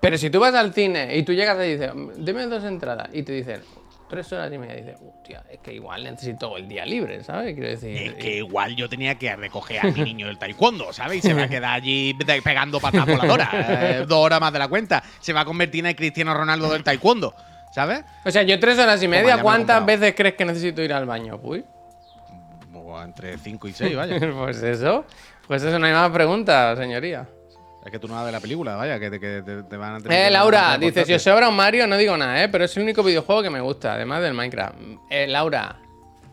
[0.00, 3.22] Pero si tú vas al cine y tú llegas y dices, deme dos entradas, y
[3.22, 3.62] te dicen,
[4.08, 7.54] tres horas y media, dices, hostia, es que igual necesito el día libre, ¿sabes?
[7.54, 7.96] Quiero decir.
[7.96, 11.18] Es que igual yo tenía que recoger a mi niño del taekwondo, ¿sabes?
[11.18, 13.48] Y se va a quedar allí pegando patas voladoras.
[13.52, 15.02] eh, dos horas más de la cuenta.
[15.20, 17.34] Se va a convertir en Cristiano Ronaldo del taekwondo,
[17.72, 18.04] ¿sabes?
[18.24, 21.06] O sea, yo tres horas y ya media, ¿cuántas veces crees que necesito ir al
[21.06, 21.38] baño?
[21.42, 21.64] Uy,
[22.74, 24.18] O entre 5 y 6, vaya.
[24.38, 25.04] pues eso.
[25.46, 27.26] Pues eso no hay más preguntas, señoría.
[27.84, 29.96] Es que tú no vas de la película, vaya, que te, que te- te van
[29.96, 32.48] a tener Eh, Laura, dice, si os sobra un Mario, no digo nada, ¿eh?
[32.48, 34.76] Pero es el único videojuego que me gusta, además del Minecraft.
[35.10, 35.76] Eh, Laura,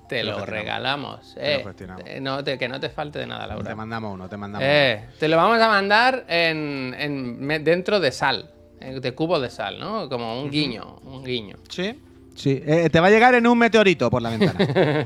[0.07, 1.33] te lo regalamos.
[1.35, 1.75] Te lo Eh.
[2.05, 3.69] Eh, no te- que no te falte de nada, Laura.
[3.69, 8.11] Te mandamos uno, te mandamos Eh, te lo vamos a mandar en, en- dentro de
[8.13, 8.49] sal,
[8.79, 10.07] eh, de cubos de sal, ¿no?
[10.07, 11.55] Como un guiño, un guiño.
[11.57, 11.65] uno.
[11.69, 11.99] Sí.
[12.33, 14.57] Sí, eh, te va a llegar en un meteorito por la ventana.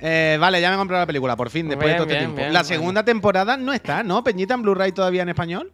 [0.00, 2.14] Eh, vale, ya me he comprado la película, por fin, después Bien, de todo este
[2.18, 2.40] bien, tiempo.
[2.42, 4.22] bien, la segunda temporada no está, ¿no?
[4.22, 5.72] Peñita en Blu-ray todavía en español.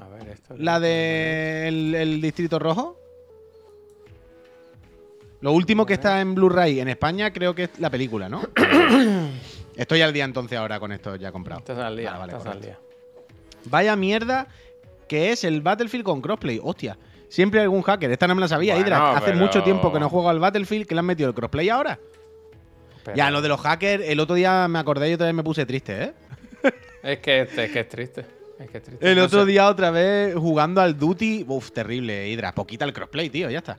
[0.00, 0.54] A ver, esto.
[0.58, 2.98] La de el, el Distrito Rojo.
[5.40, 8.42] Lo último que está en Blu-ray en España creo que es la película, ¿no?
[9.76, 11.60] Estoy al día entonces ahora con esto ya comprado.
[11.60, 12.78] Estás al día, Vale, vale, estás al día.
[13.66, 14.46] Vaya mierda
[15.08, 16.60] que es el Battlefield con crossplay.
[16.62, 16.96] Hostia.
[17.28, 18.10] Siempre hay algún hacker.
[18.10, 19.16] Esta no me la sabía, Bueno, Hydra.
[19.16, 21.68] Hace pero- mucho tiempo que no juego al Battlefield que le han metido el crossplay
[21.68, 21.98] ahora.
[23.04, 25.42] Pero- Ya, lo de los hackers, el otro día me acordé y otra vez me
[25.44, 26.12] puse triste, ¿eh?
[27.02, 28.24] Es que, es que es triste.
[28.58, 29.10] Es que es triste.
[29.10, 29.46] El No otro sé.
[29.46, 31.44] día otra vez jugando al Duty.
[31.48, 32.54] Uf, terrible, Hydra.
[32.54, 33.76] Poquita el crossplay, tío, ya está.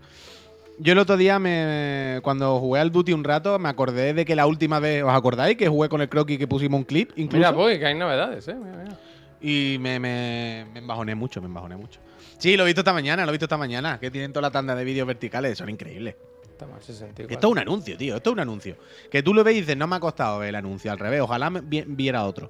[0.78, 4.36] Yo el otro día, me, cuando jugué al Duty un rato, me acordé de que
[4.36, 5.56] la última vez, ¿os acordáis?
[5.58, 7.38] Que jugué con el croquis que pusimos un clip, incluso.
[7.38, 8.54] Mira, pues, que hay novedades, ¿eh?
[8.56, 8.98] Mira, mira.
[9.42, 12.00] Y me, me, me embajoné mucho, me embajoné mucho.
[12.38, 13.98] Sí, lo he visto esta mañana, lo he visto esta mañana.
[14.00, 16.16] Que tienen toda la tanda de vídeos verticales, son increíbles.
[16.56, 17.34] Estamos en 64.
[17.36, 18.78] Esto es un anuncio, tío, esto es un anuncio.
[19.12, 21.20] Que tú lo ves y dices, no me ha costado ver el anuncio, al revés,
[21.20, 22.50] ojalá me vi- viera otro.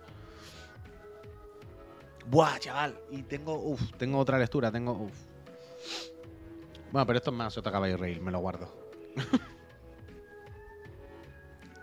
[2.28, 5.14] Buah, chaval, y tengo, uf, tengo otra lectura, tengo, uf.
[6.92, 8.72] Bueno, pero esto es más Sota Caballo Rail, me lo guardo.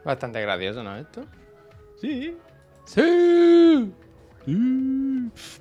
[0.05, 0.97] Bastante gracioso, ¿no?
[0.97, 1.25] Esto.
[2.01, 2.37] Sí.
[2.85, 3.93] ¡Sí!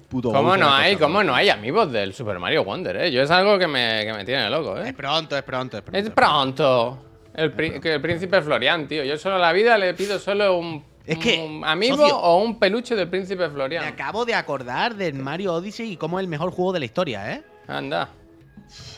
[0.10, 0.96] Puto ¿Cómo no ha hay?
[0.96, 3.12] ¿Cómo no hay amigos del Super Mario Wonder, eh?
[3.12, 4.94] Yo es algo que me, que me tiene loco, Es eh.
[4.94, 6.00] pronto, es pronto, es pronto.
[6.00, 7.06] Es pronto.
[7.34, 9.04] El, que el príncipe Florian, tío.
[9.04, 12.38] Yo solo a la vida le pido solo un, Es que, un amigo socio- o
[12.44, 13.86] un peluche del príncipe Me Florian.
[13.86, 17.32] acabo de acordar del Mario Odyssey y cómo es el mejor juego de la historia,
[17.34, 17.44] ¿eh?
[17.68, 18.10] Anda.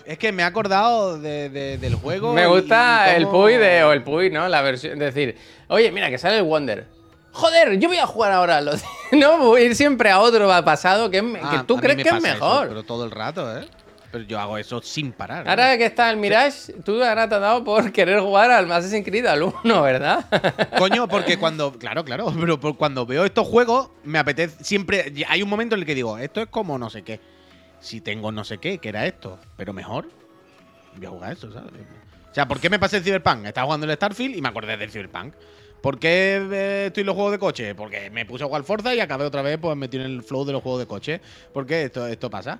[0.06, 2.34] Es que me he acordado de- de- del juego.
[2.34, 4.48] Me gusta y el cómo- Puy de, o el Puy, ¿no?
[4.48, 4.98] La versión.
[4.98, 5.36] Decir,
[5.68, 6.88] oye, mira, que sale el Wonder.
[7.32, 8.84] Joder, yo voy a jugar ahora a los.
[9.20, 12.02] no, voy a ir siempre a otro pasado que, me- Ah, que tú crees que
[12.04, 12.68] es eso, mejor.
[12.70, 13.66] pero todo el rato, ¿eh?
[14.12, 15.48] Pero yo hago eso sin parar.
[15.48, 15.50] ¿eh?
[15.50, 19.04] Ahora que está el Mirage, tú ahora te has dado por querer jugar al Assassin's
[19.04, 20.26] Creed al 1, ¿verdad?
[20.78, 21.74] Coño, porque cuando.
[21.80, 22.32] Claro, claro.
[22.40, 24.64] Pero cuando veo estos juegos, me apetece.
[24.64, 25.12] Siempre.
[25.28, 27.20] Hay un momento en el que digo, esto es como no sé qué.
[27.80, 30.08] Si tengo no sé qué, que era esto, pero mejor.
[30.96, 31.72] voy a jugar eso, ¿sabes?
[32.30, 33.46] O sea, ¿por qué me pasé el Cyberpunk?
[33.46, 35.34] Estaba jugando el Starfield y me acordé del Cyberpunk.
[35.84, 37.76] ¿Por qué eh, estoy en los juegos de coche?
[37.76, 40.46] Porque me puse a jugar Forza y acabé otra vez pues metido en el flow
[40.46, 41.20] de los juegos de coche.
[41.52, 42.58] ¿Por qué esto, esto pasa?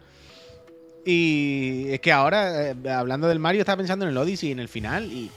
[1.06, 4.68] Y es que ahora, eh, hablando del Mario, estaba pensando en el Odyssey en el
[4.68, 5.32] final y.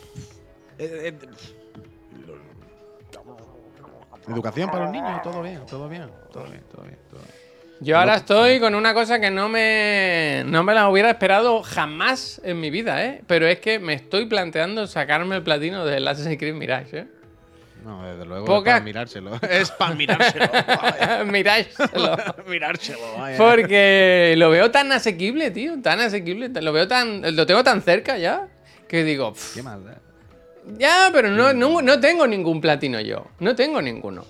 [0.81, 1.15] eh,
[4.27, 7.35] educación para los niños, todo bien, todo bien, todo bien, todo bien, todo bien.
[7.79, 12.41] Yo ahora estoy con una cosa que no me, no me la hubiera esperado jamás
[12.43, 13.23] en mi vida, ¿eh?
[13.29, 17.16] Pero es que me estoy planteando sacarme el platino del Assassin's Creed Mirage, ¿eh?
[17.87, 19.41] No, desde luego Poca- es para mirárselo.
[19.49, 20.47] es para mirárselo.
[21.27, 22.17] Mirárselo.
[22.49, 23.39] mirárselo, vaya.
[23.39, 25.81] Porque lo veo tan asequible, tío.
[25.81, 26.49] Tan asequible.
[26.61, 27.23] Lo veo tan.
[27.37, 28.49] Lo tengo tan cerca ya.
[28.89, 29.99] Que digo, "Pff, ¿Qué más da?
[30.79, 33.27] ya, pero no, no, no tengo ningún platino yo.
[33.39, 34.25] No tengo ninguno.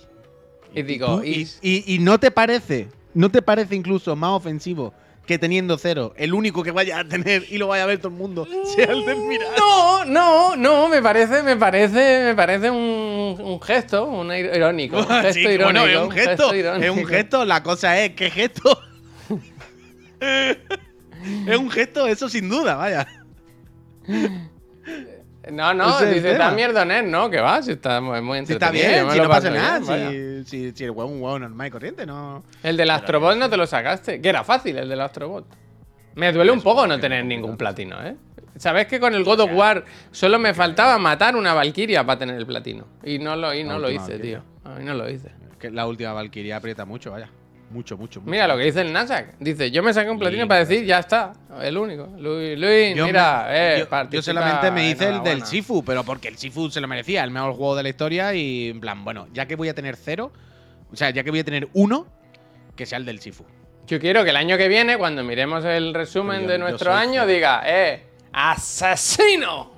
[0.74, 4.92] Y digo, y, y- y no te parece, no te parece incluso más ofensivo
[5.26, 8.08] que teniendo cero, el único que vaya a tener y lo vaya a ver todo
[8.08, 8.46] el mundo
[8.76, 9.48] sea el del mirar.
[9.58, 14.98] No, no, no, me parece, me parece, me parece un, un gesto, un ir- irónico.
[14.98, 15.64] Un gesto Sí, irónico.
[15.64, 17.44] bueno, es un gesto, es un gesto.
[17.44, 18.80] La cosa es, ¿qué gesto?
[20.20, 23.06] es un gesto, eso sin duda, vaya.
[25.52, 26.46] No, no, Ese dice tema.
[26.46, 29.28] tan mierdoner, no, que va, si está muy, muy Si está entretenido, bien, si no
[29.28, 32.42] pasa nada, bien, si, si, si el juego es un juego normal y corriente, no.
[32.62, 35.46] El del Astrobot no te lo sacaste, que era fácil el del Astrobot.
[36.16, 38.16] Me duele un poco no tener ningún platino, ¿eh?
[38.56, 42.36] ¿Sabes que con el God of War solo me faltaba matar una Valkyria para tener
[42.36, 42.86] el platino?
[43.04, 44.42] Y no lo, y no lo hice, tío.
[44.64, 45.30] A mí no lo hice.
[45.60, 47.28] Que la última Valkyria aprieta mucho, vaya.
[47.70, 48.30] Mucho, mucho, mucho.
[48.30, 49.36] Mira lo que dice el Nasak.
[49.40, 52.06] Dice, yo me saqué un platino Sí, para decir, ya está, el único.
[52.18, 55.44] Luis, Luis, mira, me- eh, yo- yo, solamente me hice el del.
[55.44, 58.68] Sifu, pero porque el Sifu se lo merecía, el mejor juego de la historia y
[58.70, 60.30] en plan, bueno, ya que voy a tener cero,
[60.92, 62.06] o sea, ya que voy a tener uno,
[62.76, 63.44] que sea el del Sifu.
[63.88, 67.22] Yo quiero que el año que viene, cuando miremos el resumen Yo- de nuestro año,
[67.22, 67.26] cero.
[67.26, 69.72] diga, eh, asesino.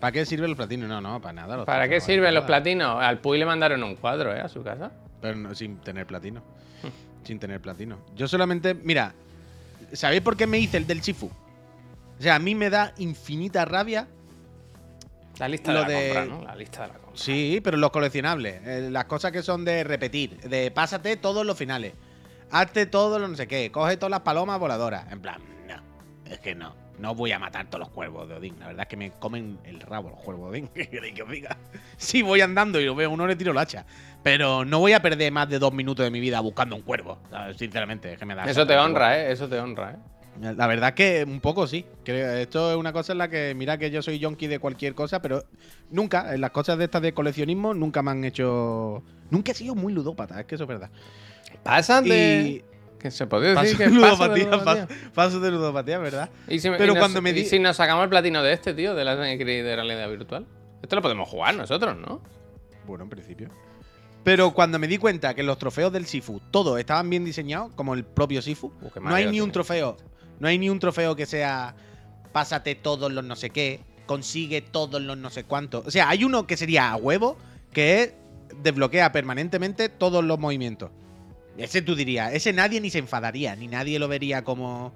[0.00, 0.88] ¿Para qué sirven los platinos?
[0.88, 1.56] No, no, para nada.
[1.58, 3.02] los ¿Para qué sirven los platinos?
[3.02, 4.40] Al Puy le mandaron un cuadro, ¿eh?
[4.40, 4.90] A su casa.
[5.20, 6.42] Pero no, sin tener platino.
[7.24, 7.98] sin tener platino.
[8.16, 9.14] Yo solamente, mira,
[9.92, 11.26] ¿sabéis por qué me hice el del Sifu?
[11.26, 14.06] O sea, a mí me da infinita rabia
[15.38, 16.44] La lista Lo de la de- compra, ¿no?
[16.44, 17.12] La lista de la compra.
[17.20, 18.60] Sí, pero los coleccionables.
[18.66, 20.38] eh, las cosas que son de repetir.
[20.40, 21.94] De pásate todos los finales.
[22.50, 23.70] Hazte todos los no sé qué.
[23.72, 25.10] Coge todas las palomas voladoras.
[25.10, 25.80] En plan, no.
[26.30, 26.74] Es que no.
[27.00, 28.58] No voy a matar todos los cuervos de Odín.
[28.60, 30.68] La verdad es que me comen el rabo los cuervos de Odín.
[30.74, 31.56] ¿Qué queréis que os diga?
[31.96, 33.86] Si voy andando y lo veo uno, le tiro el hacha.
[34.22, 37.18] Pero no voy a perder más de dos minutos de mi vida buscando un cuervo.
[37.56, 38.44] Sinceramente, es que me da.
[38.44, 39.32] Eso te honra, ¿eh?
[39.32, 39.96] Eso te honra, ¿eh?
[40.40, 41.84] La verdad que un poco sí.
[42.04, 45.20] Esto es una cosa en la que, mira que yo soy yonki de cualquier cosa,
[45.20, 45.44] pero
[45.90, 49.02] nunca, en las cosas de estas de coleccionismo, nunca me han hecho.
[49.30, 50.90] Nunca he sido muy ludópata, es que eso es verdad.
[51.62, 52.64] Pasan de.
[53.00, 54.86] Que se puede Paso decir de que pasa de ludopatía, ludopatía.
[54.86, 56.30] paso, paso de ludopatía, ¿verdad?
[56.48, 58.74] Y si, Pero y nos- cuando me y si nos sacamos el platino de este,
[58.74, 60.46] tío, de la de realidad virtual.
[60.82, 62.20] Esto lo podemos jugar nosotros, ¿no?
[62.86, 63.48] Bueno, en principio.
[64.22, 67.94] Pero cuando me di cuenta que los trofeos del Sifu, todos estaban bien diseñados, como
[67.94, 69.52] el propio Sifu, Uh, no hay ni un tiene.
[69.52, 69.96] trofeo.
[70.38, 71.74] No hay ni un trofeo que sea
[72.32, 75.86] pásate todos los no sé qué, consigue todos los no sé cuántos.
[75.86, 77.38] O sea, hay uno que sería a huevo,
[77.72, 78.14] que es
[78.62, 80.90] desbloquea permanentemente todos los movimientos.
[81.56, 84.92] Ese tú dirías, ese nadie ni se enfadaría, ni nadie lo vería como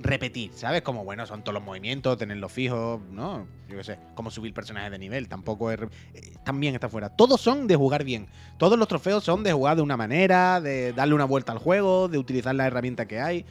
[0.00, 0.82] repetir, ¿sabes?
[0.82, 3.46] Como, bueno, son todos los movimientos, tenerlos fijos, ¿no?
[3.68, 5.80] Yo qué sé, como subir personajes de nivel, tampoco es...
[6.14, 7.10] eh, También está fuera.
[7.10, 8.26] Todos son de jugar bien.
[8.58, 12.08] Todos los trofeos son de jugar de una manera, de darle una vuelta al juego,
[12.08, 13.44] de utilizar la herramienta que hay.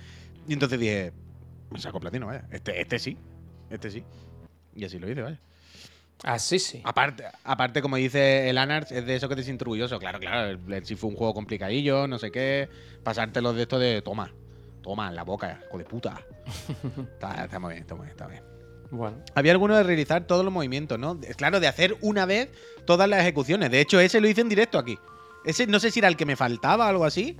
[0.47, 1.13] Y entonces dije,
[1.69, 2.45] me saco platino, vaya.
[2.51, 3.17] Este, este sí,
[3.69, 4.03] este sí.
[4.75, 5.39] Y así lo hice, vaya.
[6.23, 6.81] Así sí.
[6.83, 9.97] Aparte, aparte, como dice el Anars, es de eso que te sientes orgulloso.
[9.99, 12.69] Claro, claro, el, sí fue un juego complicadillo, no sé qué.
[13.03, 14.31] Pasártelo de esto de toma,
[14.83, 16.21] toma, en la boca, hijo de puta.
[17.13, 18.43] está, está muy bien, está muy bien, está bien.
[18.91, 19.17] Bueno.
[19.35, 21.17] Había alguno de realizar todos los movimientos, ¿no?
[21.23, 22.49] Es Claro, de hacer una vez
[22.85, 23.71] todas las ejecuciones.
[23.71, 24.99] De hecho, ese lo hice en directo aquí.
[25.45, 27.37] Ese no sé si era el que me faltaba o algo así.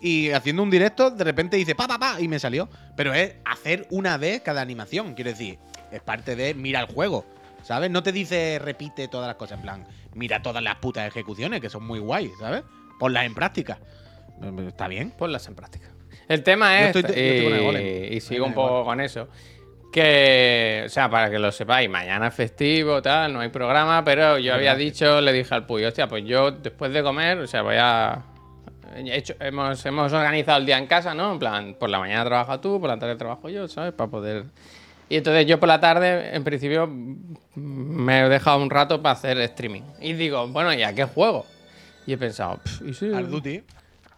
[0.00, 2.68] Y haciendo un directo, de repente dice pa, pa, pa, y me salió.
[2.96, 5.14] Pero es hacer una vez cada animación.
[5.14, 5.58] Quiero decir,
[5.92, 7.24] es parte de mira el juego.
[7.64, 7.90] ¿Sabes?
[7.90, 9.56] No te dice repite todas las cosas.
[9.58, 12.62] En plan, mira todas las putas ejecuciones, que son muy guay, ¿sabes?
[13.00, 13.78] Ponlas en práctica.
[14.68, 15.10] Está bien.
[15.10, 15.88] Ponlas en práctica.
[16.28, 19.28] El tema Yo es, estoy- yo estoy con el y- sigo un poco con eso,
[19.92, 24.38] que, o sea, para que lo sepáis, mañana es festivo, tal, no hay programa, pero
[24.38, 27.62] yo había dicho, le dije al Puy, hostia, pues yo después de comer, o sea,
[27.62, 28.22] voy a...
[28.96, 31.32] he hecho- hemos, hemos organizado el día en casa, ¿no?
[31.32, 33.92] En plan, por la mañana trabaja tú, por la tarde trabajo yo, ¿sabes?
[33.92, 34.44] Para poder...
[35.08, 36.86] Y entonces yo por la tarde, en principio,
[37.56, 39.82] me he dejado un rato para hacer streaming.
[40.00, 41.44] Y digo, bueno, ¿y a qué juego?
[42.06, 43.12] Y he pensado, "Pff, ¿y si...?
[43.12, 43.62] Al Duty.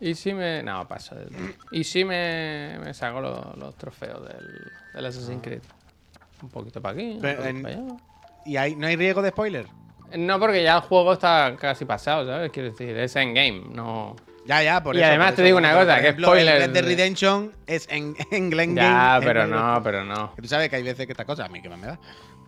[0.01, 0.63] ¿Y si me.?
[0.63, 1.15] No, paso.
[1.15, 1.31] del-
[1.73, 5.63] ¿Y si me, me saco lo- los trofeos del, del Assassin's Creed?
[6.43, 7.85] Un poquito para aquí, un poquito en- para allá.
[8.45, 9.67] ¿Y hay, no hay riesgo de spoiler?
[10.17, 12.53] No, porque ya el juego está casi pasado, ¿sabes?
[12.53, 14.15] Quiero decir, es endgame, no.
[14.47, 15.09] Ya, ya, por Y eso.
[15.09, 15.47] además por te eso.
[15.47, 19.27] digo una cosa, que spoiler Red Dead de- Redemption es en, en Glen Ya, Game,
[19.27, 20.35] pero en- no, pero no.
[20.37, 21.99] Que Tú sabes que hay veces que esta cosa a mí que me da.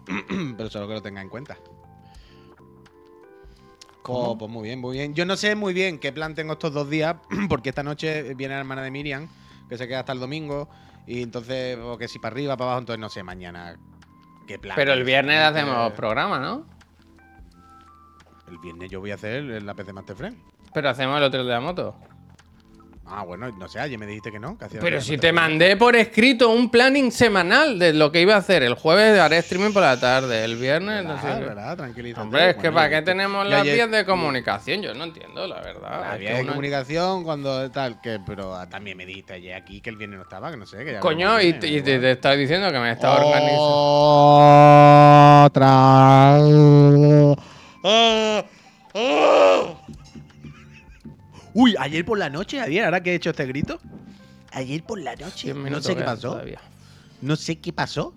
[0.56, 1.56] pero solo que lo tenga en cuenta.
[4.10, 5.12] Oh, pues muy bien, muy bien.
[5.14, 7.16] Yo no sé muy bien qué plan tengo estos dos días,
[7.48, 9.28] porque esta noche viene la hermana de Miriam,
[9.68, 10.68] que se queda hasta el domingo,
[11.06, 13.76] y entonces, o que si para arriba, para abajo, entonces no sé mañana
[14.46, 14.76] qué plan.
[14.76, 15.06] Pero el es.
[15.06, 16.64] viernes Eh, hacemos programa, ¿no?
[18.48, 20.38] El viernes yo voy a hacer la PC Master Friend.
[20.72, 21.96] Pero hacemos el otro de la moto.
[23.10, 24.58] Ah, bueno, no sé, ayer me dijiste que no.
[24.58, 28.34] que hacía Pero si te mandé por escrito un planning semanal de lo que iba
[28.34, 28.62] a hacer.
[28.62, 31.40] El jueves haré streaming por la tarde, el viernes no ¿Verdad, sé.
[31.42, 31.76] verdad?
[31.78, 32.20] Tranquilízate.
[32.20, 34.82] Hombre, es que Bueno, ¿para qué tenemos las ayer- vías de comunicación?
[34.82, 36.00] Yo no entiendo, la verdad.
[36.02, 39.54] La Es vía que de comunicación cuando tal, que, pero ah, también me dijiste ayer
[39.54, 41.68] aquí que el viernes no estaba, que no sé, que ya Coño, y, te- te,
[41.68, 41.84] igual.
[42.02, 43.64] te estaba diciendo que me estaba organizando.
[45.46, 46.36] Otra.
[51.60, 53.80] Uy, ayer por la noche, ayer, ahora que he hecho este grito.
[54.52, 55.52] Ayer por la noche.
[55.52, 56.30] No sé qué pasó.
[56.30, 56.60] todavía.
[57.20, 58.14] No sé qué pasó.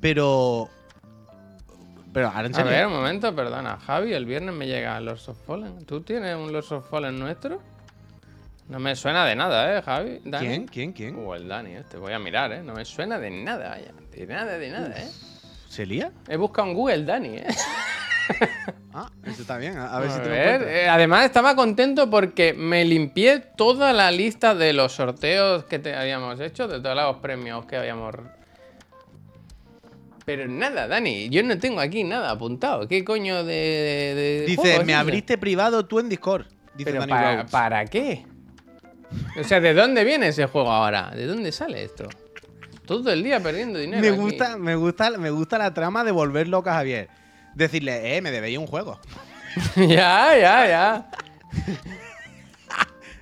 [0.00, 0.68] Pero.
[2.12, 3.76] Pero ahora en A ver, un momento, perdona.
[3.76, 5.84] Javi, el viernes me llega Lords of Fallen.
[5.86, 7.62] ¿Tú tienes un Lords of Fallen nuestro?
[8.68, 10.20] No me suena de nada, ¿eh, Javi?
[10.24, 10.44] ¿Dani?
[10.44, 10.66] ¿Quién?
[10.66, 10.92] ¿Quién?
[10.92, 11.24] ¿Quién?
[11.24, 11.96] O el Dani, este.
[11.96, 12.62] Voy a mirar, ¿eh?
[12.64, 13.92] No me suena de nada, vaya.
[14.10, 15.08] De nada, de nada, ¿eh?
[15.68, 16.10] ¿Se lía?
[16.28, 17.46] He buscado en Google Dani, ¿eh?
[18.94, 19.78] Ah, eso está bien.
[19.78, 20.68] A, a ver A si te lo ver, encuentro.
[20.68, 25.94] eh, además estaba contento porque me limpié toda la lista de los sorteos que te
[25.94, 28.14] habíamos hecho, de todos los premios que habíamos...
[30.26, 32.86] Pero nada, Dani, yo no tengo aquí nada apuntado.
[32.86, 36.46] ¿Qué coño de, de- de Dice, es me abriste privado tú en Discord.
[36.74, 38.26] Dice ¿Pero Dani para, qué?
[39.40, 41.10] O sea, ¿de dónde viene ese juego ahora?
[41.16, 42.08] ¿De dónde sale esto?
[42.86, 44.02] Todo el día perdiendo dinero.
[44.02, 44.18] Me aquí.
[44.18, 47.08] gusta, me gusta, me gusta la trama de volver loca a Javier.
[47.54, 48.98] Decirle, eh, me debéis un juego.
[49.76, 51.10] ya, ya, ya.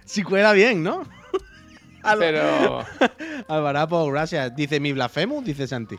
[0.04, 1.02] Si cuela bien, ¿no?
[2.18, 2.84] Pero...
[3.46, 4.54] Alvarapo, gracias.
[4.56, 5.96] Dice mi blasfemo, dice Santi.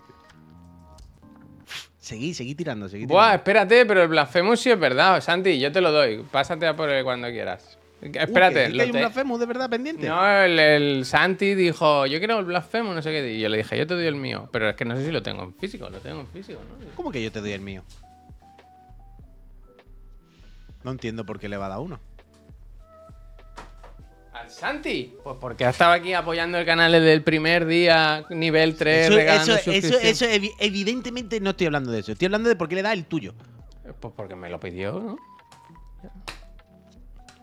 [1.97, 3.35] Seguí, seguí tirando, seguí Buah, tirando.
[3.37, 5.21] espérate, pero el Blasphemous sí es verdad.
[5.21, 6.25] Santi, yo te lo doy.
[6.29, 7.77] Pásate a por él cuando quieras.
[8.01, 8.63] Espérate.
[8.65, 10.07] Uh, ¿que- lo hay un te- de verdad pendiente?
[10.09, 13.31] No, el, el Santi dijo, yo quiero el Blasphemous, no sé qué.
[13.33, 14.49] Y yo le dije, yo te doy el mío.
[14.51, 15.89] Pero es que no sé si lo tengo en físico.
[15.89, 16.85] Lo tengo en físico, ¿no?
[16.95, 17.83] ¿Cómo que yo te doy el mío?
[20.83, 21.99] No entiendo por qué le va a dar uno.
[24.33, 25.15] ¿Al Santi?
[25.23, 29.55] Pues porque estaba aquí apoyando el canal desde el primer día, nivel 3, Eso, regalando
[29.55, 32.11] eso, eso, eso evi- evidentemente no estoy hablando de eso.
[32.13, 33.33] Estoy hablando de por qué le da el tuyo.
[33.99, 35.17] Pues porque me lo pidió, ¿no?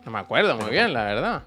[0.04, 1.42] No me acuerdo muy bien, la verdad.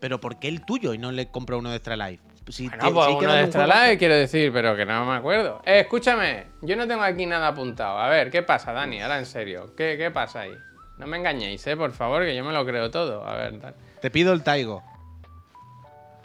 [0.00, 2.22] Pero ¿por qué el tuyo y no le compro uno de Extra Life?
[2.48, 5.04] Si Bueno, te- pues si uno de Extra juego- Life, quiero decir, pero que no
[5.04, 5.60] me acuerdo.
[5.66, 7.98] Eh, escúchame, yo no tengo aquí nada apuntado.
[7.98, 9.02] A ver, ¿qué pasa, Dani?
[9.02, 10.56] Ahora en serio, ¿qué, qué pasa ahí?
[10.98, 13.26] No me engañéis, eh, por favor, que yo me lo creo todo.
[13.26, 14.82] A ver, Dan- Te pido el Taigo.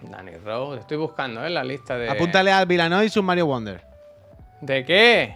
[0.01, 1.49] Dani Rose, estoy buscando, ¿eh?
[1.49, 2.09] La lista de.
[2.09, 3.81] Apúntale al Vilanoy y su Mario Wonder.
[4.61, 5.35] ¿De qué?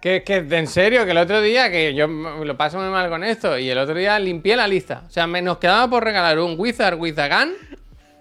[0.00, 3.24] Que, que, en serio, que el otro día, que yo lo paso muy mal con
[3.24, 5.02] esto, y el otro día limpié la lista.
[5.06, 7.54] O sea, me nos quedaba por regalar un Wizard with a Gun,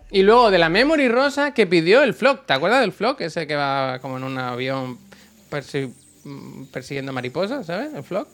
[0.10, 2.46] y luego de la Memory Rosa que pidió el Flock.
[2.46, 3.20] ¿Te acuerdas del Flock?
[3.22, 4.98] Ese que va como en un avión
[5.52, 5.92] persi-
[6.24, 7.94] mm, persiguiendo mariposas, ¿sabes?
[7.94, 8.30] El Flock.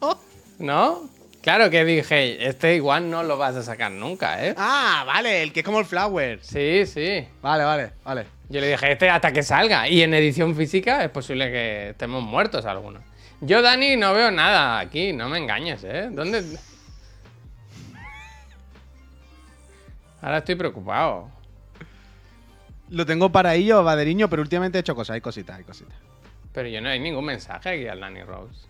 [0.58, 1.08] ¿No?
[1.42, 4.54] Claro que dije, este igual no lo vas a sacar nunca, ¿eh?
[4.58, 6.38] Ah, vale, el que es como el Flower.
[6.42, 7.26] Sí, sí.
[7.40, 8.26] Vale, vale, vale.
[8.50, 9.88] Yo le dije, este hasta que salga.
[9.88, 13.02] Y en edición física es posible que estemos muertos algunos.
[13.40, 16.08] Yo, Dani, no veo nada aquí, no me engañes, ¿eh?
[16.10, 16.44] ¿Dónde...?
[20.20, 21.30] Ahora estoy preocupado.
[22.90, 25.14] Lo tengo para ello, Baderiño, pero últimamente he hecho cosas.
[25.14, 25.96] Hay cositas, hay cositas.
[26.52, 28.69] Pero yo no hay ningún mensaje aquí al Dani Rose.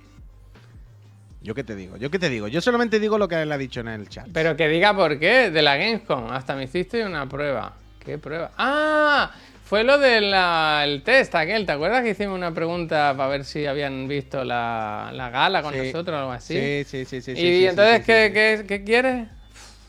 [1.43, 1.97] ¿Yo qué te digo?
[1.97, 2.49] ¿Yo qué te digo?
[2.49, 4.26] Yo solamente digo lo que él ha dicho en el chat.
[4.32, 6.30] Pero que diga por qué, de la Gamescom.
[6.30, 7.74] Hasta me hiciste una prueba.
[8.05, 8.51] ¿Qué prueba?
[8.59, 9.30] ¡Ah!
[9.64, 11.64] Fue lo del test aquel.
[11.64, 15.72] ¿Te acuerdas que hicimos una pregunta para ver si habían visto la, la gala con
[15.72, 15.78] Sí.
[15.78, 16.55] nosotros o algo así?
[16.55, 17.30] Sí, sí, sí, sí.
[17.32, 19.28] y sí, entonces, ¿qué, qué, qué quieres?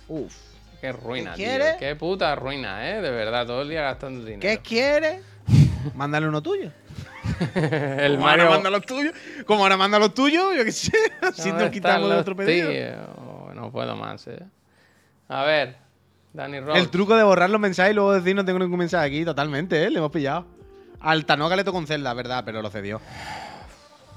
[0.08, 0.34] Uf.
[0.80, 1.66] Qué ruina, ¿Qué tío.
[1.80, 3.02] Qué puta ruina, ¿eh?
[3.02, 4.42] De verdad, todo el día gastando dinero.
[4.42, 5.22] ¿Qué quiere?
[5.96, 6.72] Mándale uno tuyo.
[7.56, 8.50] el Como ahora Mario...
[8.50, 9.14] manda los tuyos.
[9.46, 10.92] Como ahora manda los tuyos, yo qué sé.
[11.22, 12.72] ¿Dónde nos quitamos de otro pedido.
[13.56, 14.44] No puedo más, ¿eh?
[15.28, 15.78] A ver,
[16.34, 16.58] Danny.
[16.76, 19.84] El truco de borrar los mensajes y luego decir no tengo ningún mensaje aquí, totalmente,
[19.84, 19.90] ¿eh?
[19.90, 20.46] Le hemos pillado.
[21.00, 23.02] Al Tanoga le tocó un Zelda, verdad, pero lo cedió.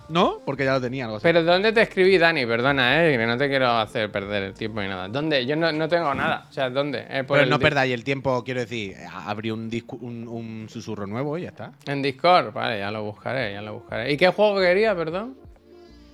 [0.09, 0.41] ¿No?
[0.45, 1.23] Porque ya lo tenía, algo así.
[1.23, 2.45] Pero ¿dónde te escribí, Dani?
[2.45, 5.09] Perdona, eh, que no te quiero hacer perder el tiempo ni nada.
[5.09, 5.47] ¿Dónde?
[5.47, 6.47] Yo no, no tengo nada.
[6.49, 7.07] O sea, ¿dónde?
[7.09, 11.39] Eh, por Pero no perdáis el tiempo, quiero decir, abrí un, un, un susurro nuevo
[11.39, 11.73] y ya está.
[11.87, 14.13] En Discord, vale, ya lo buscaré, ya lo buscaré.
[14.13, 15.37] ¿Y qué juego quería, perdón?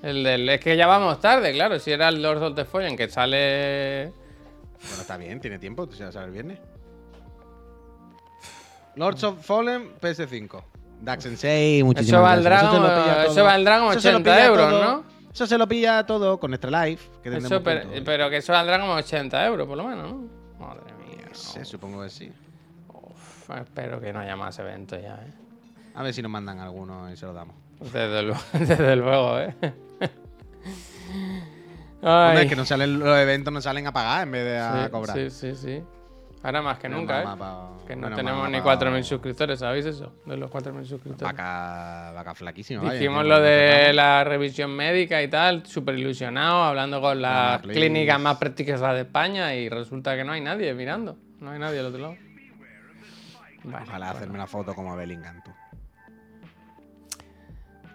[0.03, 0.49] El del.
[0.49, 1.79] Es que ya vamos tarde, claro.
[1.79, 4.13] Si era el Lord of the Fallen, que sale.
[4.83, 6.59] Bueno, está bien, tiene tiempo, ya sabes el viernes.
[8.97, 10.63] Lords of Fallen, PS5.
[11.01, 12.73] Dark Sensei, muchísimas Eso valdrá gracias.
[12.83, 13.45] lo como- eso todo.
[13.45, 14.85] valdrá como Eso se lo 80 pilla euros, todo.
[14.85, 15.05] ¿no?
[15.33, 17.09] Eso se lo pilla todo con Extra Life.
[17.23, 20.29] Que Eso, pero, pero que eso valdrá como 80 euros, por lo menos, ¿no?
[20.59, 21.29] Madre mía.
[21.33, 22.33] Sí, supongo que sí.
[22.89, 25.33] Uf, espero que no haya más eventos ya, ¿eh?
[25.95, 27.55] A ver si nos mandan alguno y se lo damos.
[27.81, 29.55] Desde luego, desde luego, ¿eh?
[32.03, 34.85] Hombre, es que no salen, los eventos no salen a pagar en vez de a
[34.85, 35.17] sí, cobrar.
[35.17, 35.83] Sí, sí, sí.
[36.43, 37.25] Ahora más que nunca, ¿eh?
[37.39, 40.15] pa- Que no tenemos ni pa- 4.000 suscriptores, ¿sabéis eso?
[40.25, 41.21] De los 4.000 suscriptores.
[41.37, 42.81] Vaca, vaca flaquísima.
[42.83, 47.61] vaya, Dijimos encima lo de la revisión médica y tal, súper ilusionado, hablando con las
[47.61, 51.17] clínicas más prestigiosas de España y resulta que no hay nadie mirando.
[51.41, 52.17] No hay nadie al otro lado.
[53.83, 55.51] Ojalá hacerme una foto como Bellingham, tú.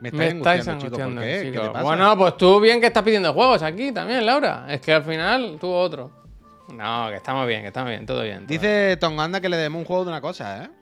[0.01, 0.99] Me Me estáis estáis angustiando, chicos.
[0.99, 1.39] ¿Por angustiando, qué?
[1.41, 1.67] ¿Qué chicos.
[1.67, 1.83] te pasa?
[1.83, 4.65] Bueno, pues tú bien que estás pidiendo juegos aquí también, Laura.
[4.69, 6.24] Es que al final tuvo otro.
[6.69, 8.39] No, que estamos bien, que estamos bien, todo bien.
[8.39, 10.69] todo Dice Tonganda que le demos un juego de una cosa, ¿eh?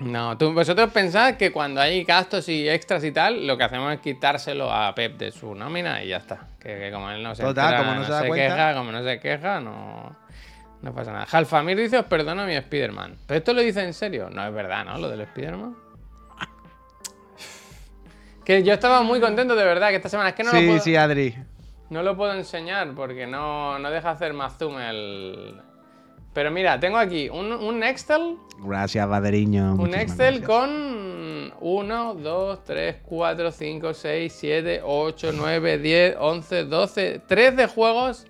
[0.00, 3.92] No, tú, vosotros pensad que cuando hay gastos y extras y tal, lo que hacemos
[3.94, 6.48] es quitárselo a Pep de su nómina y ya está.
[6.60, 9.20] Que, que como él no se, Total, como no se da queja, como no se
[9.20, 10.16] queja, no,
[10.82, 11.26] no pasa nada.
[11.30, 13.16] Halfamir dice, os perdono a mi Spider-Man.
[13.26, 14.28] ¿Pero esto lo dice en serio?
[14.30, 14.98] No es verdad, ¿no?
[14.98, 15.76] Lo del Spider-Man.
[18.44, 20.66] Que yo estaba muy contento de verdad, que esta semana es que no lo sí,
[20.66, 20.80] puedo...
[20.80, 21.34] sí, Adri.
[21.90, 25.60] No lo puedo enseñar porque no, no deja hacer más zoom el...
[26.32, 29.74] Pero mira, tengo aquí un, un Excel, Gracias, Baderiño.
[29.76, 30.46] un Excel gracias.
[30.46, 37.66] con 1, 2, 3, 4, 5, 6, 7, 8, 9, 10, 11, 12, 3 de
[37.66, 38.26] juegos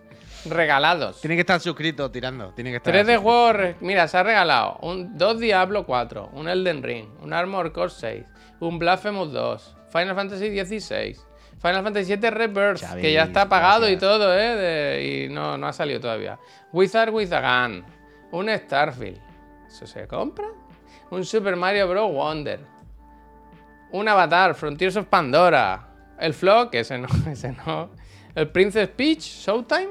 [0.49, 1.21] regalados.
[1.21, 2.53] Tiene que estar suscrito tirando.
[2.55, 3.31] Tiene que estar 3 de suscrito.
[3.53, 7.91] juegos, mira, se ha regalado un, dos Diablo 4, un Elden Ring, un Armor Core
[7.91, 8.25] 6,
[8.61, 11.26] un Blasphemous 2, Final Fantasy 16,
[11.61, 14.55] Final Fantasy 7 Rebirth, que ya está pagado y todo, ¿eh?
[14.57, 16.39] de- y no, no ha salido todavía.
[16.73, 17.85] Wizard with a Gun,
[18.33, 19.21] un Starfield,
[19.67, 20.47] ¿eso se compra?
[21.11, 22.13] Un Super Mario Bros.
[22.13, 22.61] Wonder,
[23.93, 25.89] un Avatar, Frontiers of Pandora,
[26.19, 27.91] el Flock, ese no, ese no,
[28.35, 29.89] el Princess Peach, Showtime,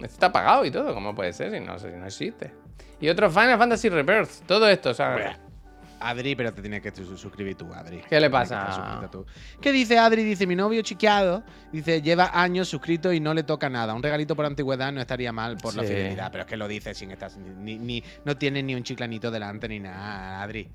[0.00, 2.52] este está pagado y todo, ¿cómo puede ser si no, si no existe?
[3.00, 5.38] Y otro Final Fantasy Rebirth, todo esto, o sea,
[6.00, 8.02] Adri, pero te tienes que su- suscribir tú, Adri.
[8.08, 9.08] ¿Qué le que pasa?
[9.10, 9.24] tú.
[9.60, 10.22] ¿Qué dice Adri?
[10.24, 11.42] Dice, mi novio chiqueado,
[11.72, 13.94] dice, lleva años suscrito y no le toca nada.
[13.94, 16.30] Un regalito por antigüedad no estaría mal por la fidelidad.
[16.30, 17.30] Pero es que lo dice sin estar...
[17.36, 20.68] Ni, ni- no tiene ni un chiclanito delante ni nada, Adri.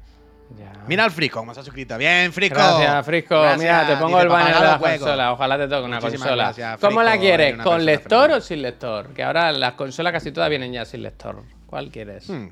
[0.57, 0.73] ya.
[0.87, 1.97] Mira al Frisco, cómo se ha suscrito.
[1.97, 2.55] Bien, Frisco.
[2.55, 3.39] Gracias, Frisco.
[3.41, 3.59] Gracias.
[3.59, 4.99] Mira, te pongo Dice, el "Pa' banner de la los juegos".
[4.99, 5.31] consola.
[5.33, 6.43] Ojalá te toque una Muchísimas consola.
[6.43, 7.51] gracias, ¿Cómo la quieres?
[7.53, 9.13] ¿Con persona lector o sin lector?
[9.13, 11.43] Que ahora las consolas casi todas vienen ya sin lector.
[11.67, 12.29] ¿Cuál quieres?
[12.29, 12.47] Hmm.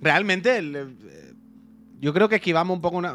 [0.00, 0.96] Realmente, el,
[2.00, 3.14] yo creo que esquivamos un poco una.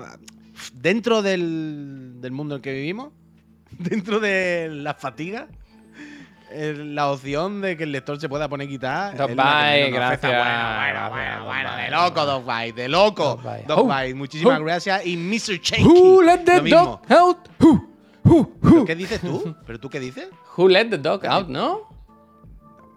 [0.73, 3.13] Dentro del, del mundo en el que vivimos,
[3.71, 5.47] dentro de la fatiga,
[6.53, 9.75] la opción de que el lector se pueda poner nos afecta.
[9.87, 13.41] gracias, Bueno, bueno, bueno, bueno, de loco, Bite, de loco.
[13.87, 15.05] Bite, muchísimas gracias.
[15.05, 15.59] Y Mr.
[15.61, 15.83] Shaky.
[15.83, 17.37] Who let the dog out?
[18.23, 18.85] Who?
[18.85, 19.55] ¿Qué dices tú?
[19.65, 20.29] ¿Pero tú qué dices?
[20.57, 21.89] Who let the dog out, no?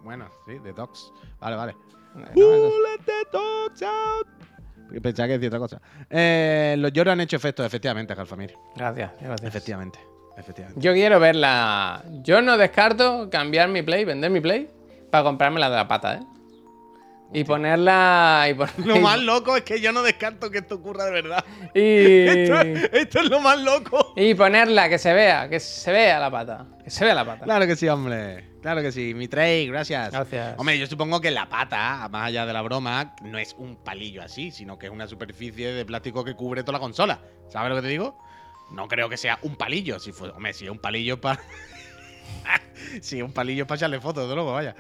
[0.03, 1.13] Bueno, sí, de dogs.
[1.41, 1.77] Vale, vale.
[2.35, 4.27] Who let the dogs out?
[5.03, 5.81] Pensaba que decía otra cosa.
[6.11, 8.55] Eh, los lloros han hecho efecto, efectivamente, Alfamir.
[8.77, 9.49] Gracias, gracias.
[9.49, 9.99] Efectivamente,
[10.37, 10.81] efectivamente.
[10.81, 12.03] Yo quiero verla.
[12.23, 14.69] Yo no descarto cambiar mi play, vender mi play,
[15.11, 16.21] para comprarme la de la pata, ¿eh?
[17.33, 18.47] Y ponerla.
[18.49, 21.45] Y, Lo más loco es que yo no descarto que esto ocurra de verdad.
[21.75, 21.81] y,
[22.29, 22.61] Esto,
[22.97, 24.13] esto es lo más loco.
[24.17, 26.67] y ponerla, que se vea, que se vea la pata.
[26.85, 27.45] Que se vea la pata.
[27.45, 28.54] Claro que sí, hombre.
[28.65, 29.13] Claro que sí.
[29.13, 30.11] Mi Trey, gracias.
[30.11, 30.55] Gracias.
[30.57, 34.23] Hombre, yo supongo que la pata, más allá de la broma, no es un palillo
[34.23, 37.21] así, sino que es una superficie de plástico que cubre toda la consola.
[37.51, 38.17] ¿Sabes lo que te digo?
[38.71, 39.99] No creo que sea un palillo.
[39.99, 41.43] Si fue, hombre, si es un palillo para.
[43.03, 44.75] si es un palillo para echarle fotos, de luego, vaya.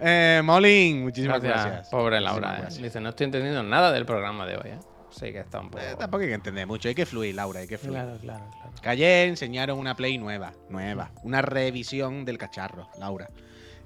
[0.00, 1.88] Eh, Molin, muchísimas Gracias, gracias.
[1.90, 2.68] Pobre Laura.
[2.68, 2.80] ¿eh?
[2.80, 4.78] Dice, no estoy entendiendo nada del programa de hoy, ¿eh?
[5.18, 5.82] Sí que está un poco.
[5.82, 7.94] Eh, tampoco hay que entender mucho, hay que fluir, Laura, hay que fluir.
[8.00, 8.70] Claro, claro, claro.
[8.82, 13.28] Que ayer enseñaron una Play nueva, nueva, una revisión del cacharro, Laura,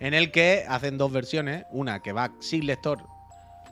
[0.00, 2.98] en el que hacen dos versiones, una que va sin lector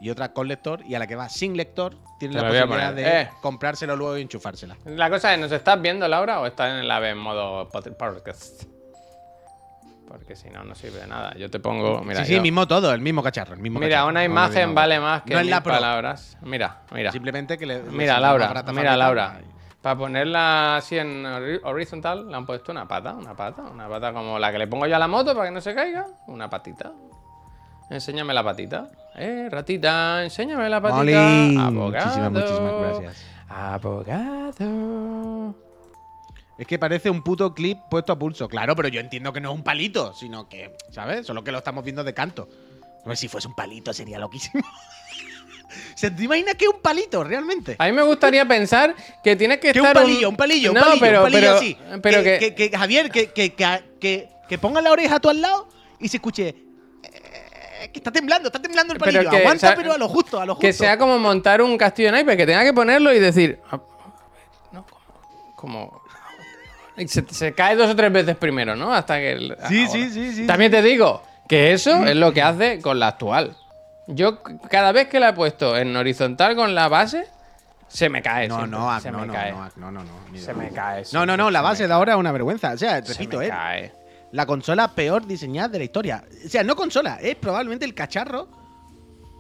[0.01, 3.23] y otra con lector, y a la que va sin lector tiene la posibilidad de
[3.23, 3.31] Eh.
[3.43, 4.77] comprárselo luego y enchufársela.
[4.85, 7.97] La cosa es, ¿nos estás viendo, Laura, o estás en el AVE en modo pod-
[7.97, 8.63] podcast?
[10.09, 11.35] Porque si no, no sirve de nada.
[11.37, 12.01] Yo te pongo.
[12.03, 14.09] Mira, sí, sí, yo- mismo todo, el mismo cacharro, el mismo mira cacharro.
[14.09, 16.39] una imagen vale más que No mil la palabras.
[16.43, 17.13] Mira, mira.
[17.13, 17.83] Simplemente que le.
[17.83, 18.97] Mira, Laura, mira.
[18.97, 19.39] Laura.
[19.83, 24.13] Para ponerla así en hori- horizontal, le han puesto una pata, una pata, una pata
[24.13, 26.07] como la que le pongo yo a la moto para que no se caiga.
[26.27, 26.91] Una patita.
[27.91, 28.89] Enséñame la patita.
[29.15, 30.97] Eh, ratita, enséñame la patita.
[30.99, 31.57] Molly.
[31.59, 32.07] Abogado.
[32.07, 33.27] Muchísimas, muchísimas gracias.
[33.49, 35.55] Abogado.
[36.59, 38.49] Es que parece un puto clip puesto a pulso.
[38.49, 41.25] Claro, pero yo entiendo que no es un palito, sino que, ¿sabes?
[41.27, 42.49] Solo que lo estamos viendo de canto.
[43.05, 44.63] A ver, si fuese un palito sería loquísimo.
[45.95, 47.77] ¿Se te imaginas que es un palito realmente?
[47.79, 50.03] A mí me gustaría pensar que tienes que Que un estar.
[50.03, 51.77] palillo, un palillo, un No, palillo, pero, un palillo pero, así.
[52.03, 55.69] Pero que, que, que- que, Javier, que, ponga la oreja a tu al lado
[56.01, 56.49] y se escuche.
[56.49, 59.29] eh, que está temblando, está temblando el palillo.
[59.31, 60.67] Aguanta, o sea, pero a lo justo, a lo justo.
[60.67, 63.61] que sea como montar un castillo de naipes, que tenga que ponerlo y decir.
[63.71, 63.81] "Ah,
[64.73, 64.85] No,
[65.55, 65.91] como.
[65.91, 66.03] como-
[67.07, 68.93] se, se cae dos o tres veces primero, ¿no?
[68.93, 69.33] Hasta que.
[69.33, 69.93] el- Sí, ahora.
[69.93, 73.57] sí, sí, sí, También te digo que eso es lo que hace con la actual.
[74.07, 77.27] Yo cada vez que la he puesto en horizontal con la base,
[77.89, 78.49] se me cae.
[78.49, 79.53] No, no, Ak, se no, me no, cae.
[79.53, 81.01] no, Ak, no, no, no, Se me cae.
[81.01, 82.73] No, siempre, no, no, la se base de ahora es una vergüenza.
[82.73, 83.49] O sea, Se repito, me eh.
[83.51, 83.93] cae.
[84.33, 86.25] La consola peor diseñada de la historia.
[86.45, 88.49] O sea, no consola, es probablemente el cacharro,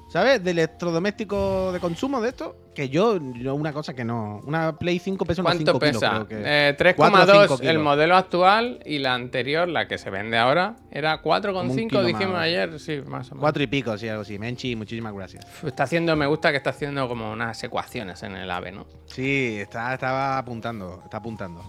[0.09, 0.43] ¿sabes?
[0.43, 2.57] De electrodoméstico de consumo de esto.
[2.75, 4.41] Que yo, yo una cosa que no.
[4.45, 6.25] Una Play 5 pesa unos ¿Cuánto 5 kilos, pesa?
[6.27, 6.43] creo que.
[6.47, 10.39] Eh, Cuatro o cinco 3,2 el modelo actual y la anterior, la que se vende
[10.39, 12.43] ahora, era Como un 4,5, kilo dijimos más.
[12.43, 13.41] ayer, sí, más o menos.
[13.41, 14.39] Cuatro y pico, sí, algo así.
[14.39, 15.45] Menchi, muchísimas gracias.
[15.65, 18.87] Está haciendo, me gusta que está haciendo como unas ecuaciones en el AVE, ¿no?
[19.07, 21.63] Sí, está, estaba apuntando, está apuntando.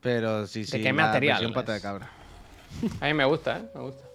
[0.00, 0.78] Pero sí, sí.
[0.78, 2.10] qué la material pata de cabra.
[3.00, 3.62] A mí me gusta, ¿eh?
[3.74, 4.09] Me gusta.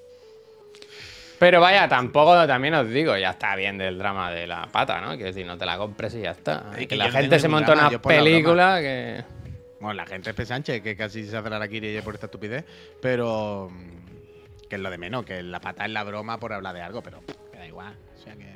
[1.40, 5.10] Pero vaya, tampoco, también os digo, ya está bien del drama de la pata, ¿no?
[5.10, 6.66] Quiero decir, no te la compres y ya está.
[6.72, 9.24] Es que, que la no gente se monta una película que...
[9.80, 12.66] Bueno, la gente es pesanche, que casi se hace la Kiri por esta estupidez.
[13.02, 13.70] Pero.
[13.72, 16.82] mm, Que es lo de menos, que la pata es la broma por hablar de
[16.82, 17.20] algo, pero
[17.52, 17.96] que da igual.
[18.18, 18.56] O sea que.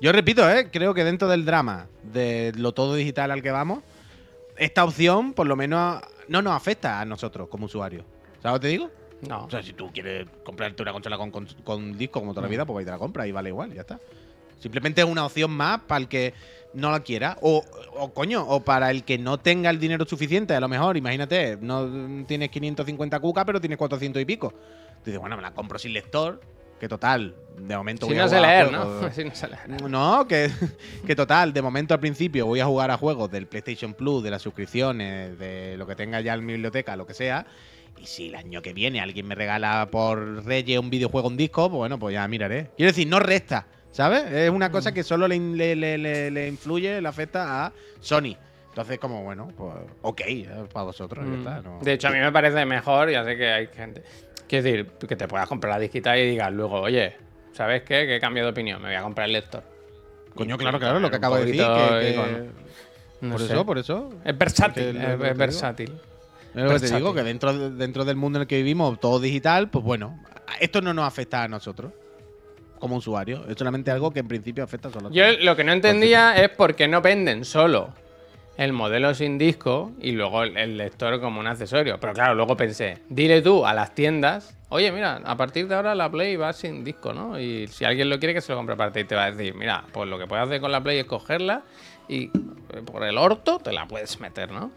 [0.00, 0.68] Yo repito, ¿eh?
[0.72, 3.80] Creo que dentro del drama de lo todo digital al que vamos,
[4.56, 8.04] esta opción, por lo menos, no nos afecta a nosotros como usuarios.
[8.42, 8.90] ¿Sabes lo que te digo?
[9.22, 9.44] No.
[9.44, 12.48] O sea, si tú quieres comprarte una consola con, con- con disco como toda la
[12.50, 13.98] vida, pues ahí te la compras y vale igual, ya está.
[14.58, 16.34] Simplemente es una opción más para el que
[16.74, 17.36] no la quiera.
[17.40, 17.64] O,
[17.98, 21.58] o coño, o para el que no tenga el dinero suficiente, a lo mejor, imagínate,
[21.60, 24.50] no tienes 550 cuca, pero tienes 400 y pico.
[24.50, 26.40] Tú dices, bueno, me la compro sin lector,
[26.80, 29.10] que total, de momento Si voy a no sé jugar a juegos- ¿no?
[29.12, 29.90] Si no sé leer.
[29.90, 30.50] no, que,
[31.06, 34.30] que total, de momento al principio voy a jugar a juegos del PlayStation Plus, de
[34.30, 37.46] las suscripciones, de lo que tenga ya en mi biblioteca, lo que sea.
[37.98, 41.68] Y si el año que viene alguien me regala por Reyes un videojuego, un disco,
[41.68, 42.70] pues bueno, pues ya miraré.
[42.76, 44.24] Quiero decir, no resta, ¿sabes?
[44.32, 48.36] Es una cosa que solo le, le- le- le- le influye, le afecta a Sony.
[48.68, 49.72] Entonces, como bueno, pues
[50.02, 51.38] ok, eh, para vosotros, ya Mm.
[51.38, 51.62] está.
[51.62, 54.02] no- De hecho, a mí me parece mejor, ya sé que hay gente.
[54.46, 57.16] Quiero decir, que te puedas comprar la digital y digas luego, oye,
[57.52, 58.06] ¿sabes qué?
[58.06, 59.62] Que he cambiado de opinión, me voy a comprar el lector.
[60.34, 61.62] Coño, claro, claro, lo que acabo de decir.
[61.62, 62.52] que- y que- con-
[63.22, 63.52] no por sé.
[63.54, 64.12] eso, por eso.
[64.26, 65.92] Es versátil, Es versátil.
[66.64, 69.68] Que te digo, que dentro, de- dentro del mundo en el que vivimos, todo digital,
[69.70, 70.18] pues bueno,
[70.60, 71.92] esto no nos afecta a nosotros
[72.78, 73.48] como usuarios.
[73.48, 76.50] Es solamente algo que en principio afecta solo a Yo lo que no entendía es
[76.50, 77.94] por qué no venden solo
[78.58, 81.98] el modelo sin disco y luego el, el lector como un accesorio.
[82.00, 85.94] Pero claro, luego pensé, dile tú a las tiendas, oye, mira, a partir de ahora
[85.94, 87.38] la Play va sin disco, ¿no?
[87.38, 89.00] Y si alguien lo quiere, que se lo compre aparte.
[89.00, 91.04] Y te va a decir, mira, pues lo que puedes hacer con la Play es
[91.04, 91.64] cogerla
[92.08, 92.30] y eh,
[92.84, 94.70] por el orto te la puedes meter, ¿no?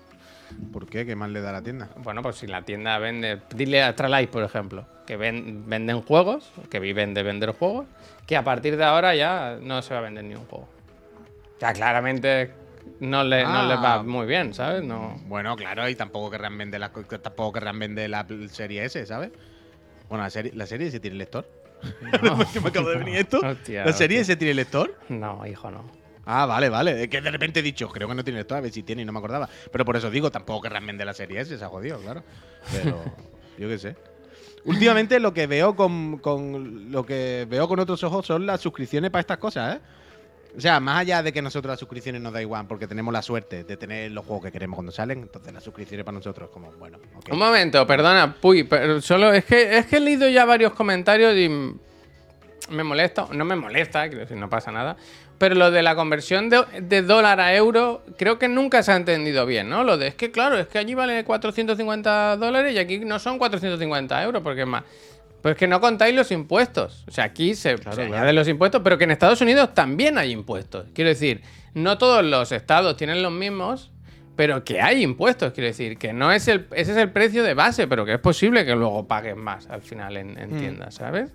[0.71, 1.05] ¿Por qué?
[1.05, 1.89] ¿Qué más le da a la tienda?
[1.97, 6.51] Bueno, pues si la tienda vende, dile a Astralife, por ejemplo, que ven- venden juegos,
[6.69, 7.85] que viven de vender juegos,
[8.25, 10.67] que a partir de ahora ya no se va a vender ni un juego.
[11.59, 12.51] Ya claramente
[12.99, 13.65] no, le, no Ah.
[13.67, 14.83] les va muy bien, ¿sabes?
[14.83, 15.19] No.
[15.25, 19.31] Bueno, claro, y tampoco querrán vender la, tampoco querrán vender la serie S, ¿sabes?
[20.07, 21.47] Bueno, la serie, la serie S tiene lector.
[22.11, 22.19] Que
[22.61, 23.39] me acabo de venir esto.
[23.43, 24.33] Hostia, ¿La serie hostia.
[24.33, 24.95] S tiene lector?
[25.09, 25.85] No, hijo, no.
[26.31, 27.03] Ah, vale, vale.
[27.03, 29.01] Es que de repente he dicho, creo que no tiene lector, a ver si tiene
[29.01, 29.49] y no me acordaba.
[29.71, 32.23] Pero por eso digo, tampoco querrán vender la serie S, se ha jodido, claro.
[32.71, 33.03] Pero
[33.57, 33.95] yo qué sé.
[34.65, 39.09] Últimamente lo que veo con, con- lo que veo con otros ojos son las suscripciones
[39.09, 39.79] para estas cosas, ¿eh?
[40.55, 43.21] O sea, más allá de que nosotros las suscripciones nos da igual, porque tenemos la
[43.21, 46.71] suerte de tener los juegos que queremos cuando salen, entonces las suscripciones para nosotros como,
[46.73, 46.97] bueno.
[47.31, 51.35] Un momento, perdona, Puy, pero solo es que es que he leído ya varios comentarios
[51.37, 51.49] y
[52.71, 54.97] me molesta, no me molesta, quiero decir, no pasa nada.
[55.39, 58.95] Pero lo de la conversión de, de dólar a euro, creo que nunca se ha
[58.97, 59.83] entendido bien, ¿no?
[59.83, 63.39] Lo de es que, claro, es que allí vale 450 dólares y aquí no son
[63.39, 64.83] 450 euros, porque es más.
[65.41, 67.05] Pues que no contáis los impuestos.
[67.07, 68.03] O sea, aquí se, se claro.
[68.03, 70.87] añaden los impuestos, pero que en Estados Unidos también hay impuestos.
[70.93, 71.41] Quiero decir,
[71.73, 73.91] no todos los estados tienen los mismos,
[74.35, 75.53] pero que hay impuestos.
[75.53, 78.19] Quiero decir, que no es el, ese es el precio de base, pero que es
[78.19, 81.31] posible que luego pagues más al final en, en tiendas, ¿sabes?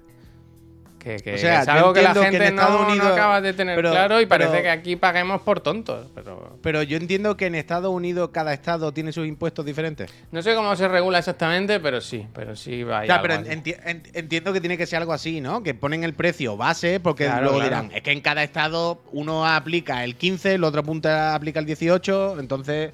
[1.05, 2.89] Que, que- O sea, es algo que la entiendo que gente en no, Estados no
[2.89, 6.07] Unidos- acaba de tener pero- claro y parece pero- que aquí paguemos por tontos.
[6.15, 10.11] Pero Pero yo entiendo que en Estados Unidos cada estado tiene sus impuestos diferentes.
[10.33, 13.35] no sé cómo se regula exactamente, pero sí, pero sí va a O sea, pero
[13.35, 15.63] enti- ent- entiendo que tiene que ser algo así, ¿no?
[15.63, 17.69] Que ponen el precio base porque Claro, luego claro.
[17.83, 21.67] dirán, es que en cada estado uno aplica el 15, el otro punta aplica el
[21.67, 22.93] 18, entonces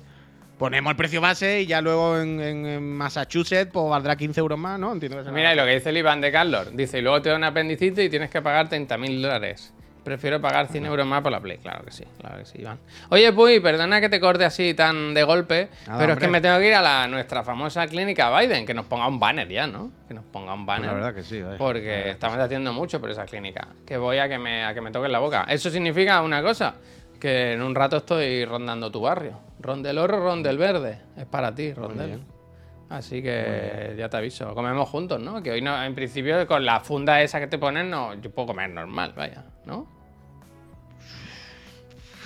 [0.60, 4.58] ponemos el precio base y ya luego en, en- en Massachusetts pues valdrá 15 euros
[4.58, 4.92] más, ¿no?
[4.92, 7.20] Entiendo que será- Mira, y lo que dice el Iván de Carlos, dice, y luego
[7.20, 9.72] te da un apendicitis y tienes que pagar 30.000 dólares.
[10.04, 11.58] Prefiero pagar 100 euros más por la Play.
[11.58, 12.78] Claro que sí, claro que sí, Iván.
[13.10, 16.40] Oye, Puy, perdona que te corte así tan de golpe, Nada, pero es que me
[16.40, 19.66] tengo que ir a la, nuestra famosa clínica Biden, que nos ponga un banner ya,
[19.66, 19.90] ¿no?
[20.08, 20.88] Que nos ponga un banner.
[20.90, 21.58] Pues la verdad que sí, vaya.
[21.58, 23.68] Porque estamos haciendo mucho por esa clínica.
[23.86, 25.44] Que voy a que me, a que me toquen la boca.
[25.48, 26.76] Eso significa una cosa,
[27.20, 29.38] que en un rato estoy rondando tu barrio.
[29.60, 30.98] Rondel oro, rondel verde.
[31.16, 32.20] Es para ti, rondel.
[32.88, 34.52] Así que ya te aviso.
[34.54, 35.40] Comemos juntos, ¿no?
[35.42, 38.48] Que hoy no, en principio con la funda esa que te ponen, no, yo puedo
[38.48, 39.86] comer normal, vaya, ¿no?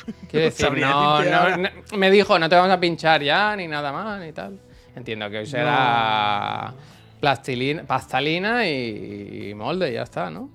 [0.30, 3.92] Quiero decir, no, no, no- me dijo, no te vamos a pinchar ya, ni nada
[3.92, 4.58] más, ni tal.
[4.96, 6.72] Entiendo que hoy será
[7.20, 10.50] plastilina, pastalina y, y molde, ya está, ¿no?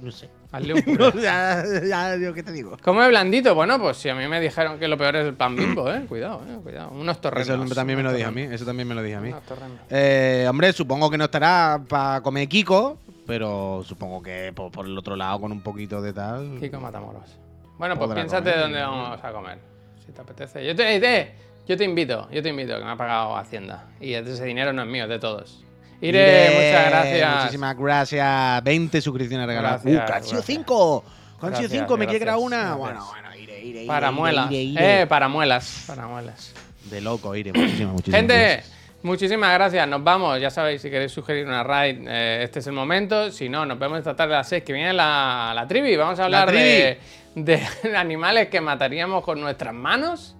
[0.00, 0.28] No sé.
[0.52, 1.22] Hazle un No, puré.
[1.22, 2.76] ya, ya, yo qué te digo.
[2.82, 3.54] ¿Cómo es blandito?
[3.54, 6.04] Bueno, pues si a mí me dijeron que lo peor es el pan bimbo, ¿eh?
[6.08, 6.58] Cuidado, ¿eh?
[6.62, 6.90] Cuidado.
[6.90, 7.48] Unos torrenos.
[7.48, 9.30] Eso también me lo dije a mí, eso también me lo dije a mí.
[9.30, 9.78] unos torrenos.
[9.90, 14.96] Eh, hombre, supongo que no estará para comer Kiko, pero supongo que por, por el
[14.96, 16.58] otro lado con un poquito de tal.
[16.60, 17.38] Kiko Matamoros.
[17.78, 18.60] Bueno, pues piénsate comer.
[18.64, 19.58] dónde vamos a comer.
[20.04, 20.64] Si te apetece.
[20.66, 21.32] Yo te, eh,
[21.66, 23.86] yo te invito, yo te invito, que me ha pagado Hacienda.
[24.00, 25.64] Y ese dinero no es mío, es de todos.
[26.02, 27.36] Iré, Iré, muchas gracias.
[27.38, 28.64] Muchísimas gracias.
[28.64, 29.82] 20 suscripciones regaladas.
[29.84, 30.56] Gracias, ¡Uh, que han sido gracias.
[30.56, 31.04] 5!
[31.40, 32.56] Que han sido Gracias, 5, me quiere gracias, una.
[32.58, 32.78] gracias.
[32.78, 33.86] Bueno, bueno, iré, iré.
[33.86, 34.48] Para muelas.
[34.52, 35.84] Eh, para muelas.
[35.86, 36.52] Para muelas.
[36.90, 37.52] De loco, iré.
[37.52, 38.72] Muchísimas, muchísimas Gente, gracias.
[39.02, 39.88] muchísimas gracias.
[39.88, 40.40] Nos vamos.
[40.40, 43.30] Ya sabéis, si queréis sugerir una raid, eh, este es el momento.
[43.30, 45.96] Si no, nos vemos esta tarde a las 6 que viene la, la trivi.
[45.96, 46.98] Vamos a hablar de,
[47.36, 47.62] de
[47.96, 50.34] animales que mataríamos con nuestras manos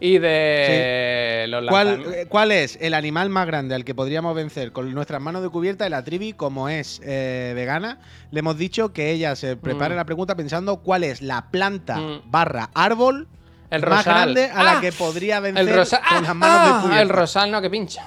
[0.00, 4.72] y de los ¿Cuál, eh, ¿Cuál es el animal más grande al que podríamos vencer
[4.72, 5.88] con nuestras manos de cubierta?
[5.88, 7.98] la trivi, como es eh, vegana,
[8.30, 9.96] le hemos dicho que ella se prepare Mm.
[9.96, 12.22] la pregunta pensando cuál es la planta Mm.
[12.30, 13.26] barra árbol
[13.70, 14.14] El más rosal.
[14.34, 17.02] grande a la Ah, que podría vencer El con ah, las manos ah, de cubierta.
[17.02, 18.06] el rosal no que pincha.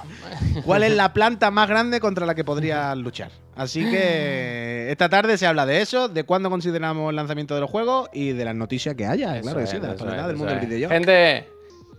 [0.64, 3.30] ¿Cuál es la planta más grande contra la que podría luchar?
[3.56, 7.70] Así que esta tarde se habla de eso, de cuándo consideramos el lanzamiento de los
[7.70, 10.36] juegos y de las noticias que haya, Eso claro que es, sí, de es, del
[10.36, 10.92] mundo del videojuego.
[10.94, 11.46] Gente,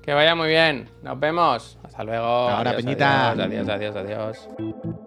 [0.02, 0.90] que vaya muy bien.
[1.04, 1.78] Nos vemos.
[1.84, 2.48] Hasta luego.
[2.48, 3.32] Hasta ahora, Adiós, Peñita.
[3.32, 3.96] Adiós, adiós, adiós.
[3.96, 4.98] adiós.